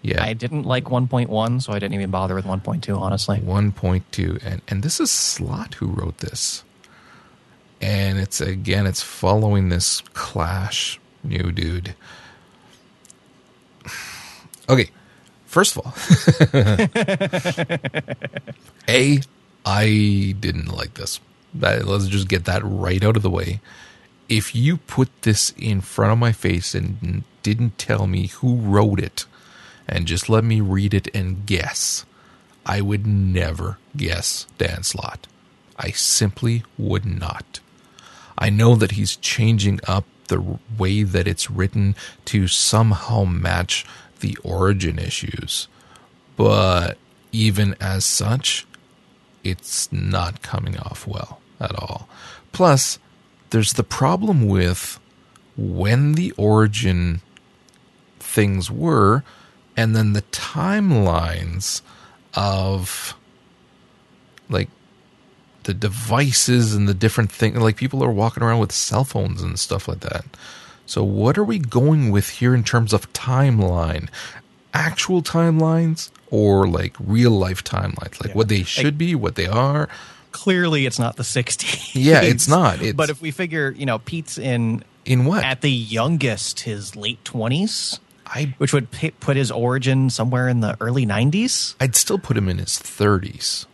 Yeah, 0.02 0.22
I 0.22 0.34
didn't 0.34 0.64
like 0.64 0.86
1.1, 0.86 1.62
so 1.62 1.72
I 1.72 1.80
didn't 1.80 1.94
even 1.94 2.12
bother 2.12 2.36
with 2.36 2.44
1.2, 2.44 2.98
honestly. 3.00 3.40
one 3.40 3.72
point 3.72 4.04
two, 4.12 4.38
and 4.44 4.62
and 4.68 4.84
this 4.84 5.00
is 5.00 5.10
Slott 5.10 5.76
who 5.76 5.88
wrote 5.88 6.18
this, 6.18 6.66
and 7.80 8.20
it's 8.20 8.42
again, 8.42 8.86
it's 8.86 9.02
following 9.02 9.70
this 9.70 10.02
Clash 10.14 11.00
new 11.24 11.52
dude. 11.52 11.96
Okay, 14.70 14.92
first 15.54 15.78
of 15.78 15.86
all, 15.86 15.94
a 18.90 19.22
I 19.66 20.36
didn't 20.40 20.76
like 20.76 20.96
this. 20.96 21.20
Let's 21.54 22.08
just 22.08 22.28
get 22.28 22.46
that 22.46 22.64
right 22.64 23.04
out 23.04 23.16
of 23.16 23.24
the 23.24 23.30
way. 23.30 23.62
If 24.28 24.56
you 24.56 24.78
put 24.78 25.10
this 25.22 25.54
in 25.58 25.82
front 25.82 26.12
of 26.12 26.18
my 26.18 26.32
face 26.32 26.74
and 26.74 27.24
didn't 27.44 27.78
tell 27.78 28.08
me 28.08 28.28
who 28.28 28.56
wrote 28.56 29.00
it, 29.00 29.26
and 29.88 30.08
just 30.08 30.28
let 30.28 30.44
me 30.44 30.60
read 30.60 30.94
it 30.94 31.08
and 31.14 31.46
guess, 31.46 32.06
I 32.66 32.82
would 32.82 33.06
never 33.06 33.78
guess 33.96 34.48
Dan 34.58 34.84
Slott. 34.84 35.28
I 35.78 35.92
simply 35.92 36.64
would 36.78 37.06
not. 37.06 37.60
I 38.38 38.50
know 38.50 38.76
that 38.76 38.92
he's 38.92 39.16
changing 39.18 39.80
up 39.88 40.06
the 40.30 40.58
way 40.80 41.04
that 41.04 41.28
it's 41.28 41.52
written 41.52 41.96
to 42.26 42.48
somehow 42.48 43.26
match 43.26 43.86
the 44.24 44.38
origin 44.42 44.98
issues, 44.98 45.68
but 46.38 46.98
even 47.34 47.76
as 47.82 48.06
such, 48.06 48.66
it's 49.44 49.92
not 49.92 50.42
coming 50.42 50.78
off 50.80 51.06
well 51.06 51.42
at 51.60 51.76
all. 51.78 52.08
Plus, 52.54 53.00
there's 53.50 53.74
the 53.74 53.84
problem 53.84 54.48
with 54.48 54.98
when 55.58 56.14
the 56.14 56.32
origin 56.38 57.22
things 58.20 58.72
were, 58.72 59.24
and 59.76 59.94
then 59.94 60.14
the 60.14 60.22
timelines 60.24 61.82
of 62.34 63.14
like 64.50 64.70
the 65.64 65.74
devices 65.74 66.74
and 66.74 66.88
the 66.88 66.94
different 66.94 67.32
things. 67.32 67.58
Like 67.58 67.76
people 67.76 68.04
are 68.04 68.12
walking 68.12 68.42
around 68.42 68.60
with 68.60 68.72
cell 68.72 69.04
phones 69.04 69.42
and 69.42 69.60
stuff 69.60 69.88
like 69.90 70.00
that. 70.00 70.26
So, 70.86 71.04
what 71.04 71.38
are 71.38 71.44
we 71.44 71.60
going 71.60 72.12
with 72.12 72.30
here 72.30 72.54
in 72.54 72.64
terms 72.64 72.94
of 72.94 73.12
timeline? 73.14 74.10
Actual 74.74 75.22
timelines 75.22 76.10
or 76.30 76.68
like 76.68 76.96
real 77.00 77.32
life 77.32 77.64
timelines? 77.64 78.20
Like 78.22 78.30
Yeah. 78.30 78.34
what 78.34 78.48
they 78.50 78.64
should 78.64 78.98
be, 78.98 79.16
what 79.16 79.36
they 79.36 79.48
are? 79.48 79.88
Clearly, 80.32 80.86
it's 80.86 80.98
not 81.00 81.16
the 81.16 81.24
60s. 81.24 81.92
Yeah, 81.94 82.22
it's 82.22 82.48
not. 82.48 82.76
It's- 82.76 82.94
but 82.94 83.10
if 83.10 83.22
we 83.22 83.32
figure, 83.32 83.74
you 83.78 83.86
know, 83.86 84.00
Pete's 84.00 84.38
in 84.38 84.84
In 85.06 85.26
what? 85.26 85.44
at 85.44 85.62
the 85.62 85.72
youngest 85.72 86.62
his 86.62 86.96
late 86.96 87.24
20s, 87.24 88.00
I 88.26 88.56
which 88.58 88.74
would 88.74 88.90
p- 88.90 89.12
put 89.12 89.38
his 89.38 89.52
origin 89.52 90.10
somewhere 90.10 90.48
in 90.50 90.62
the 90.62 90.76
early 90.82 91.06
90s. 91.06 91.76
I'd 91.80 91.96
still 91.96 92.18
put 92.18 92.36
him 92.36 92.50
in 92.50 92.58
his 92.58 92.80
30s. 92.80 93.68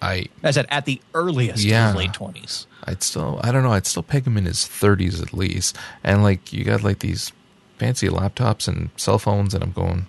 I 0.00 0.26
I 0.44 0.50
said 0.52 0.66
at 0.70 0.84
the 0.84 1.00
earliest 1.14 1.64
Yeah. 1.64 1.88
his 1.88 1.96
late 1.96 2.12
twenties. 2.12 2.66
I'd 2.84 3.02
still 3.02 3.40
I 3.42 3.52
don't 3.52 3.62
know, 3.62 3.72
I'd 3.72 3.86
still 3.86 4.02
peg 4.02 4.26
him 4.26 4.36
in 4.36 4.44
his 4.44 4.58
30s 4.58 5.22
at 5.22 5.32
least. 5.32 5.76
And 6.02 6.22
like 6.22 6.52
you 6.52 6.64
got 6.64 6.82
like 6.82 7.00
these 7.00 7.32
fancy 7.78 8.08
laptops 8.08 8.68
and 8.68 8.90
cell 8.96 9.18
phones 9.18 9.54
and 9.54 9.62
I'm 9.62 9.72
going, 9.72 10.06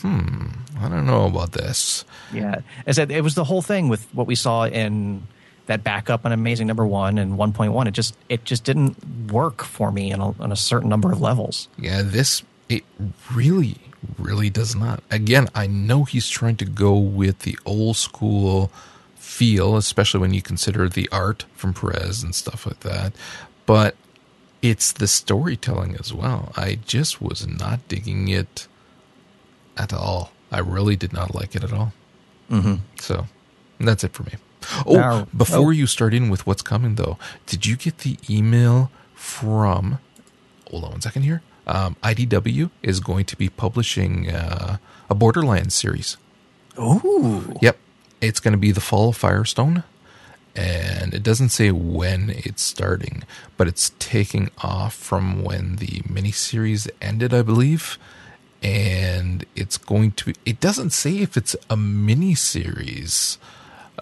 "Hmm, 0.00 0.46
I 0.78 0.88
don't 0.88 1.06
know 1.06 1.26
about 1.26 1.52
this." 1.52 2.04
Yeah, 2.32 2.60
I 2.86 2.92
said 2.92 3.10
it 3.10 3.22
was 3.22 3.34
the 3.34 3.44
whole 3.44 3.62
thing 3.62 3.88
with 3.88 4.06
what 4.14 4.26
we 4.26 4.34
saw 4.34 4.64
in 4.66 5.26
that 5.66 5.82
backup 5.82 6.24
on 6.26 6.32
Amazing 6.32 6.66
Number 6.66 6.86
One 6.86 7.18
and 7.18 7.38
one 7.38 7.52
point 7.52 7.72
one. 7.72 7.86
It 7.86 7.92
just 7.92 8.16
it 8.28 8.44
just 8.44 8.64
didn't 8.64 9.32
work 9.32 9.62
for 9.62 9.90
me 9.90 10.12
on 10.12 10.20
a, 10.20 10.42
on 10.42 10.52
a 10.52 10.56
certain 10.56 10.88
number 10.88 11.12
of 11.12 11.20
levels. 11.20 11.68
Yeah, 11.78 12.02
this 12.02 12.42
it 12.68 12.84
really 13.32 13.76
really 14.18 14.50
does 14.50 14.74
not. 14.74 15.02
Again, 15.10 15.48
I 15.54 15.66
know 15.66 16.04
he's 16.04 16.28
trying 16.28 16.56
to 16.56 16.64
go 16.64 16.96
with 16.96 17.40
the 17.40 17.58
old 17.64 17.96
school 17.96 18.70
feel, 19.24 19.76
especially 19.76 20.20
when 20.20 20.34
you 20.34 20.42
consider 20.42 20.88
the 20.88 21.08
art 21.10 21.44
from 21.54 21.74
Perez 21.74 22.22
and 22.22 22.34
stuff 22.34 22.66
like 22.66 22.80
that. 22.80 23.12
But 23.66 23.96
it's 24.62 24.92
the 24.92 25.06
storytelling 25.08 25.96
as 25.98 26.12
well. 26.12 26.52
I 26.56 26.76
just 26.86 27.20
was 27.20 27.46
not 27.46 27.86
digging 27.88 28.28
it 28.28 28.68
at 29.76 29.92
all. 29.92 30.30
I 30.52 30.60
really 30.60 30.94
did 30.96 31.12
not 31.12 31.34
like 31.34 31.56
it 31.56 31.64
at 31.64 31.72
all. 31.72 31.92
Mm-hmm. 32.50 32.76
So 33.00 33.26
that's 33.80 34.04
it 34.04 34.12
for 34.12 34.22
me. 34.24 34.34
Oh, 34.86 34.94
Now- 34.94 35.26
before 35.36 35.68
oh. 35.68 35.70
you 35.70 35.86
start 35.86 36.14
in 36.14 36.28
with 36.30 36.46
what's 36.46 36.62
coming, 36.62 36.94
though, 36.94 37.18
did 37.46 37.66
you 37.66 37.76
get 37.76 37.98
the 37.98 38.16
email 38.30 38.90
from? 39.14 39.98
Hold 40.70 40.84
on 40.84 40.90
one 40.92 41.00
second 41.00 41.22
here. 41.22 41.42
Um, 41.66 41.96
IDW 42.02 42.70
is 42.82 43.00
going 43.00 43.24
to 43.24 43.36
be 43.36 43.48
publishing 43.48 44.30
uh, 44.30 44.76
a 45.08 45.14
Borderlands 45.14 45.74
series. 45.74 46.18
Oh, 46.76 47.56
Yep. 47.62 47.78
It's 48.20 48.40
going 48.40 48.52
to 48.52 48.58
be 48.58 48.72
the 48.72 48.80
Fall 48.80 49.10
of 49.10 49.18
Fyrestone. 49.18 49.84
And 50.56 51.12
it 51.14 51.24
doesn't 51.24 51.48
say 51.48 51.72
when 51.72 52.30
it's 52.30 52.62
starting, 52.62 53.24
but 53.56 53.66
it's 53.66 53.90
taking 53.98 54.50
off 54.62 54.94
from 54.94 55.42
when 55.42 55.76
the 55.76 56.00
miniseries 56.02 56.88
ended, 57.02 57.34
I 57.34 57.42
believe. 57.42 57.98
And 58.62 59.44
it's 59.56 59.76
going 59.76 60.12
to 60.12 60.26
be, 60.26 60.34
it 60.46 60.60
doesn't 60.60 60.90
say 60.90 61.18
if 61.18 61.36
it's 61.36 61.54
a 61.68 61.76
miniseries 61.76 63.38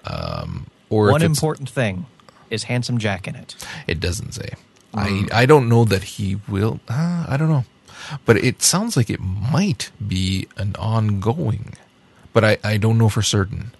um, 0.05 0.67
or 0.89 1.11
one 1.11 1.21
if 1.21 1.31
it's, 1.31 1.39
important 1.39 1.69
thing 1.69 2.05
is 2.49 2.63
Handsome 2.65 2.97
Jack 2.97 3.27
in 3.27 3.35
it. 3.35 3.55
it 3.87 3.99
doesn't 3.99 4.33
say. 4.33 4.49
I 4.93 5.27
I 5.33 5.45
don't 5.47 5.67
know 5.67 5.85
that 5.85 6.03
he 6.03 6.39
will. 6.47 6.79
Uh, 6.87 7.25
I 7.27 7.35
don't 7.35 7.49
know, 7.49 7.65
but 8.25 8.37
it 8.37 8.61
sounds 8.61 8.95
like 8.95 9.09
it 9.09 9.19
might 9.19 9.89
be 10.05 10.47
an 10.55 10.75
ongoing, 10.77 11.73
but 12.31 12.43
I 12.43 12.57
I 12.63 12.77
don't 12.77 12.99
know 12.99 13.09
for 13.09 13.23
certain. 13.23 13.71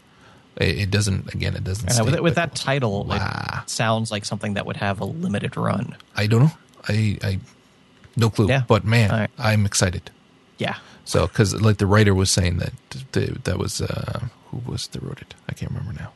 It, 0.58 0.78
it 0.80 0.92
doesn't. 0.92 1.34
Again, 1.34 1.56
it 1.56 1.63
doesn't. 1.63 2.00
Uh, 2.00 2.04
with, 2.06 2.20
with 2.20 2.36
that 2.36 2.56
title, 2.56 3.06
Wow. 3.06 3.62
it 3.63 3.70
sounds 3.70 4.12
like 4.12 4.26
something 4.26 4.54
that 4.56 4.66
would 4.66 4.78
have 4.78 5.00
a 5.02 5.06
limited 5.06 5.58
run. 5.58 5.96
I 6.16 6.28
don't 6.28 6.44
know. 6.44 6.52
I 6.88 7.18
I 7.24 7.39
no 8.16 8.30
clue. 8.30 8.48
Yeah. 8.50 8.63
But 8.68 8.84
man, 8.86 9.10
right. 9.10 9.30
I'm 9.38 9.66
excited. 9.66 10.12
Yeah, 10.60 10.76
So 11.04 11.26
because 11.28 11.60
like 11.60 11.78
the 11.78 11.88
writer 11.88 12.13
was 12.13 12.30
saying 12.32 12.58
that 12.58 12.74
the, 13.13 13.38
that 13.44 13.58
was 13.58 13.82
uh, 13.82 14.28
who 14.52 14.62
was 14.72 14.88
that 14.89 15.02
wrote 15.02 15.22
it? 15.22 15.34
I 15.50 15.54
can't 15.54 15.72
remember 15.72 15.94
now. 15.94 16.12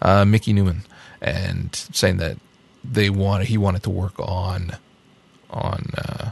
Uh, 0.00 0.24
Mikey 0.24 0.52
Neumann, 0.52 0.82
and 1.20 1.74
saying 1.92 2.18
that 2.18 2.36
they 2.84 3.10
wanted 3.10 3.48
he 3.48 3.58
wanted 3.58 3.82
to 3.82 3.90
work 3.90 4.14
on 4.20 4.76
on 5.50 5.90
uh, 5.98 6.30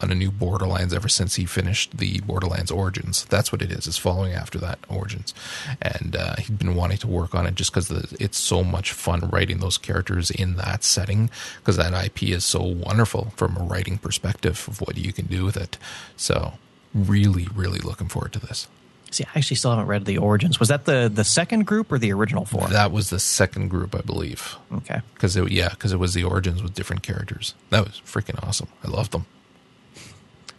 on 0.00 0.10
a 0.10 0.14
new 0.14 0.30
Borderlands 0.30 0.94
ever 0.94 1.08
since 1.08 1.34
he 1.36 1.44
finished 1.44 1.96
the 1.98 2.20
Borderlands 2.20 2.70
Origins. 2.70 3.24
That's 3.26 3.50
what 3.50 3.62
it 3.62 3.72
is. 3.72 3.86
It's 3.86 3.98
following 3.98 4.32
after 4.32 4.58
that 4.58 4.78
Origins, 4.88 5.34
and 5.82 6.14
uh, 6.16 6.36
he'd 6.36 6.58
been 6.58 6.74
wanting 6.76 6.98
to 6.98 7.06
work 7.08 7.34
on 7.34 7.46
it 7.46 7.54
just 7.54 7.72
because 7.72 7.90
it's 8.20 8.38
so 8.38 8.62
much 8.62 8.92
fun 8.92 9.28
writing 9.30 9.58
those 9.58 9.78
characters 9.78 10.30
in 10.30 10.56
that 10.56 10.84
setting 10.84 11.30
because 11.58 11.76
that 11.76 11.92
IP 12.04 12.24
is 12.24 12.44
so 12.44 12.62
wonderful 12.62 13.32
from 13.36 13.56
a 13.56 13.62
writing 13.64 13.98
perspective 13.98 14.64
of 14.68 14.80
what 14.80 14.96
you 14.96 15.12
can 15.12 15.26
do 15.26 15.44
with 15.44 15.56
it. 15.56 15.78
So 16.16 16.54
really, 16.94 17.46
really 17.54 17.80
looking 17.80 18.08
forward 18.08 18.32
to 18.34 18.40
this. 18.40 18.68
see, 19.10 19.24
I 19.24 19.38
actually 19.38 19.56
still 19.56 19.70
haven't 19.72 19.86
read 19.86 20.04
the 20.04 20.18
Origins. 20.18 20.60
Was 20.60 20.68
that 20.68 20.84
the 20.84 21.10
the 21.12 21.24
second 21.24 21.66
group 21.66 21.90
or 21.90 21.98
the 21.98 22.12
original 22.12 22.44
four? 22.44 22.68
That 22.68 22.92
was 22.92 23.10
the 23.10 23.18
second 23.18 23.68
group, 23.68 23.94
I 23.94 24.00
believe. 24.02 24.56
okay, 24.72 25.00
Because 25.14 25.34
it, 25.36 25.50
yeah, 25.50 25.70
because 25.70 25.92
it 25.92 25.98
was 25.98 26.14
the 26.14 26.24
origins 26.24 26.62
with 26.62 26.74
different 26.74 27.02
characters. 27.02 27.54
That 27.70 27.84
was 27.84 28.00
freaking 28.06 28.42
awesome. 28.46 28.68
I 28.84 28.88
loved 28.88 29.12
them. 29.12 29.26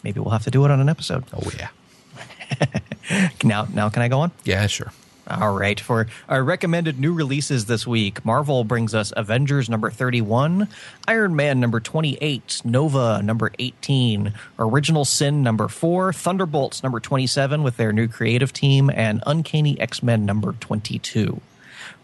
Maybe 0.04 0.20
we'll 0.20 0.32
have 0.32 0.44
to 0.44 0.52
do 0.52 0.66
it 0.66 0.72
on 0.72 0.80
an 0.80 0.90
episode. 0.90 1.24
Oh 1.34 1.50
yeah, 1.58 1.70
Now, 3.44 3.68
now 3.74 3.90
can 3.90 4.02
I 4.02 4.08
go 4.08 4.20
on? 4.22 4.32
yeah, 4.44 4.68
sure. 4.68 4.92
All 5.32 5.54
right. 5.54 5.80
For 5.80 6.08
our 6.28 6.44
recommended 6.44 7.00
new 7.00 7.14
releases 7.14 7.68
this 7.68 7.86
week, 7.86 8.26
Marvel 8.26 8.64
brings 8.64 8.96
us 8.96 9.14
Avengers 9.16 9.70
number 9.70 9.92
31, 9.92 10.68
Iron 11.08 11.36
Man 11.36 11.60
number 11.60 11.80
28, 11.80 12.62
Nova 12.66 13.22
number 13.22 13.52
18, 13.60 14.34
Original 14.58 15.06
Sin 15.06 15.44
number 15.44 15.68
4, 15.68 16.14
Thunderbolts 16.14 16.82
number 16.82 17.00
27 17.00 17.62
with 17.62 17.78
their 17.78 17.94
new 17.94 18.08
creative 18.08 18.52
team, 18.52 18.90
and 18.90 19.22
Uncanny 19.28 19.80
X 19.80 20.02
Men 20.02 20.26
number 20.26 20.54
22. 20.54 21.40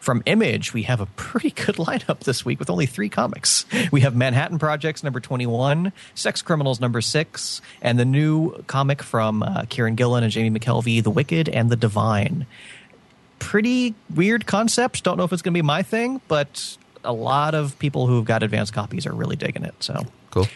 From 0.05 0.21
Image, 0.27 0.71
we 0.71 0.83
have 0.83 1.01
a 1.01 1.07
pretty 1.07 1.49
good 1.49 1.75
lineup 1.77 2.19
this 2.19 2.45
week 2.45 2.59
with 2.59 2.69
only 2.69 2.85
three 2.85 3.09
comics. 3.09 3.65
We 3.91 4.01
have 4.01 4.15
Manhattan 4.15 4.59
Projects 4.59 5.03
number 5.03 5.19
21, 5.19 5.91
Sex 6.13 6.43
Criminals 6.43 6.79
number 6.79 7.01
6, 7.01 7.59
and 7.81 7.97
the 7.97 8.05
new 8.05 8.51
comic 8.67 9.01
from 9.01 9.41
uh, 9.41 9.63
Kieron 9.63 9.95
Gillen 9.95 10.23
and 10.23 10.31
Jamie 10.31 10.59
McKelvie, 10.59 11.03
The 11.03 11.09
Wicked 11.09 11.49
and 11.49 11.71
the 11.71 11.75
Divine 11.75 12.45
pretty 13.39 13.93
weird 14.13 14.45
concept. 14.45 15.03
Don't 15.03 15.17
know 15.17 15.23
if 15.23 15.33
it's 15.33 15.41
going 15.41 15.53
to 15.53 15.57
be 15.57 15.61
my 15.63 15.81
thing, 15.83 16.21
but 16.27 16.77
a 17.03 17.11
lot 17.13 17.53
of 17.55 17.77
people 17.79 18.07
who've 18.07 18.25
got 18.25 18.43
advanced 18.43 18.73
copies 18.73 19.05
are 19.05 19.13
really 19.13 19.35
digging 19.35 19.63
it. 19.63 19.73
So, 19.79 20.03
Cool. 20.31 20.47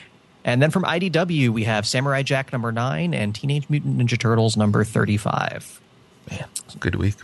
and 0.46 0.62
then 0.62 0.72
from 0.72 0.84
IDW, 0.84 1.50
we 1.50 1.64
have 1.66 1.86
Samurai 1.88 2.22
Jack 2.24 2.52
number 2.54 2.72
nine 2.72 3.14
and 3.14 3.34
Teenage 3.36 3.68
Mutant 3.70 3.98
Ninja 3.98 4.18
Turtles 4.20 4.56
number 4.56 4.84
thirty-five. 4.84 5.82
Man, 6.32 6.46
it's 6.66 6.76
a 6.76 6.78
good 6.78 6.96
week. 6.96 7.16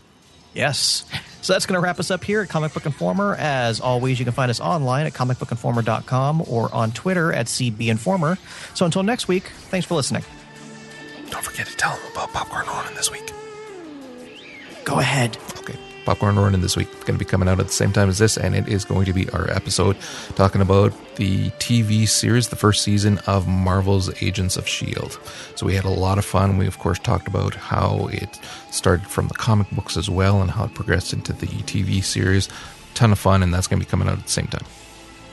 Yes. 0.55 1.05
So 1.41 1.53
that's 1.53 1.67
going 1.67 1.75
to 1.75 1.79
wrap 1.79 1.99
us 1.99 2.09
up 2.09 2.23
here 2.23 2.41
at 2.41 2.49
Comic 2.49 2.73
Book 2.73 2.87
Informer. 2.87 3.35
As 3.35 3.79
always, 3.79 4.17
you 4.17 4.25
can 4.25 4.33
find 4.33 4.49
us 4.49 4.59
online 4.59 5.05
at 5.05 5.13
comicbookinformer.com 5.13 6.45
or 6.47 6.73
on 6.73 6.91
Twitter 6.91 7.31
at 7.31 7.45
cbinformer. 7.45 8.39
So 8.75 8.85
until 8.85 9.03
next 9.03 9.27
week, 9.27 9.43
thanks 9.69 9.85
for 9.85 9.93
listening. 9.93 10.23
Don't 11.29 11.43
forget 11.43 11.67
to 11.67 11.75
tell 11.75 11.95
them 11.95 12.11
about 12.13 12.33
Popcorn 12.33 12.65
Running 12.65 12.95
this 12.95 13.11
week. 13.11 13.31
Go 14.85 14.99
ahead. 14.99 15.37
Okay. 15.59 15.77
Popcorn 16.05 16.37
Running 16.37 16.61
this 16.61 16.77
week 16.77 16.87
It's 16.93 17.03
going 17.03 17.17
to 17.17 17.25
be 17.25 17.29
coming 17.29 17.49
out 17.49 17.59
at 17.59 17.65
the 17.67 17.73
same 17.73 17.91
time 17.91 18.09
as 18.09 18.19
this, 18.19 18.37
and 18.37 18.55
it 18.55 18.67
is 18.67 18.85
going 18.85 19.05
to 19.05 19.13
be 19.13 19.27
our 19.31 19.49
episode 19.49 19.97
talking 20.35 20.61
about 20.61 20.93
the 21.15 21.49
TV 21.51 22.07
series, 22.07 22.49
the 22.49 22.55
first 22.55 22.83
season 22.83 23.17
of 23.25 23.47
Marvel's 23.47 24.09
Agents 24.21 24.55
of 24.55 24.65
S.H.I.E.L.D. 24.65 25.15
So 25.55 25.65
we 25.65 25.75
had 25.75 25.85
a 25.85 25.89
lot 25.89 26.17
of 26.17 26.25
fun. 26.25 26.57
We, 26.57 26.67
of 26.67 26.77
course, 26.79 26.99
talked 26.99 27.27
about 27.27 27.55
how 27.55 28.07
it 28.11 28.39
started 28.71 29.07
from 29.07 29.27
the 29.27 29.33
comic 29.33 29.69
books 29.71 29.97
as 29.97 30.09
well 30.09 30.41
and 30.41 30.51
how 30.51 30.65
it 30.65 30.73
progressed 30.73 31.11
into 31.11 31.33
the 31.33 31.47
TV 31.47 32.03
series. 32.03 32.49
Ton 32.93 33.11
of 33.11 33.19
fun, 33.19 33.41
and 33.43 33.53
that's 33.53 33.67
going 33.67 33.79
to 33.79 33.85
be 33.85 33.89
coming 33.89 34.07
out 34.07 34.17
at 34.19 34.23
the 34.23 34.31
same 34.31 34.47
time. 34.47 34.65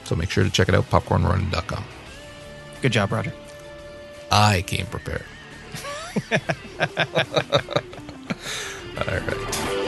So 0.05 0.17
make 0.17 0.31
sure 0.31 0.43
to 0.43 0.51
check 0.51 0.69
it 0.69 0.75
out, 0.75 0.89
popcornrunning.com. 0.91 1.85
Good 2.81 2.93
job, 2.93 3.13
Roger. 3.13 3.33
I 4.31 4.63
came 4.63 4.87
prepared. 4.87 5.25
All 8.99 9.07
right. 9.07 9.79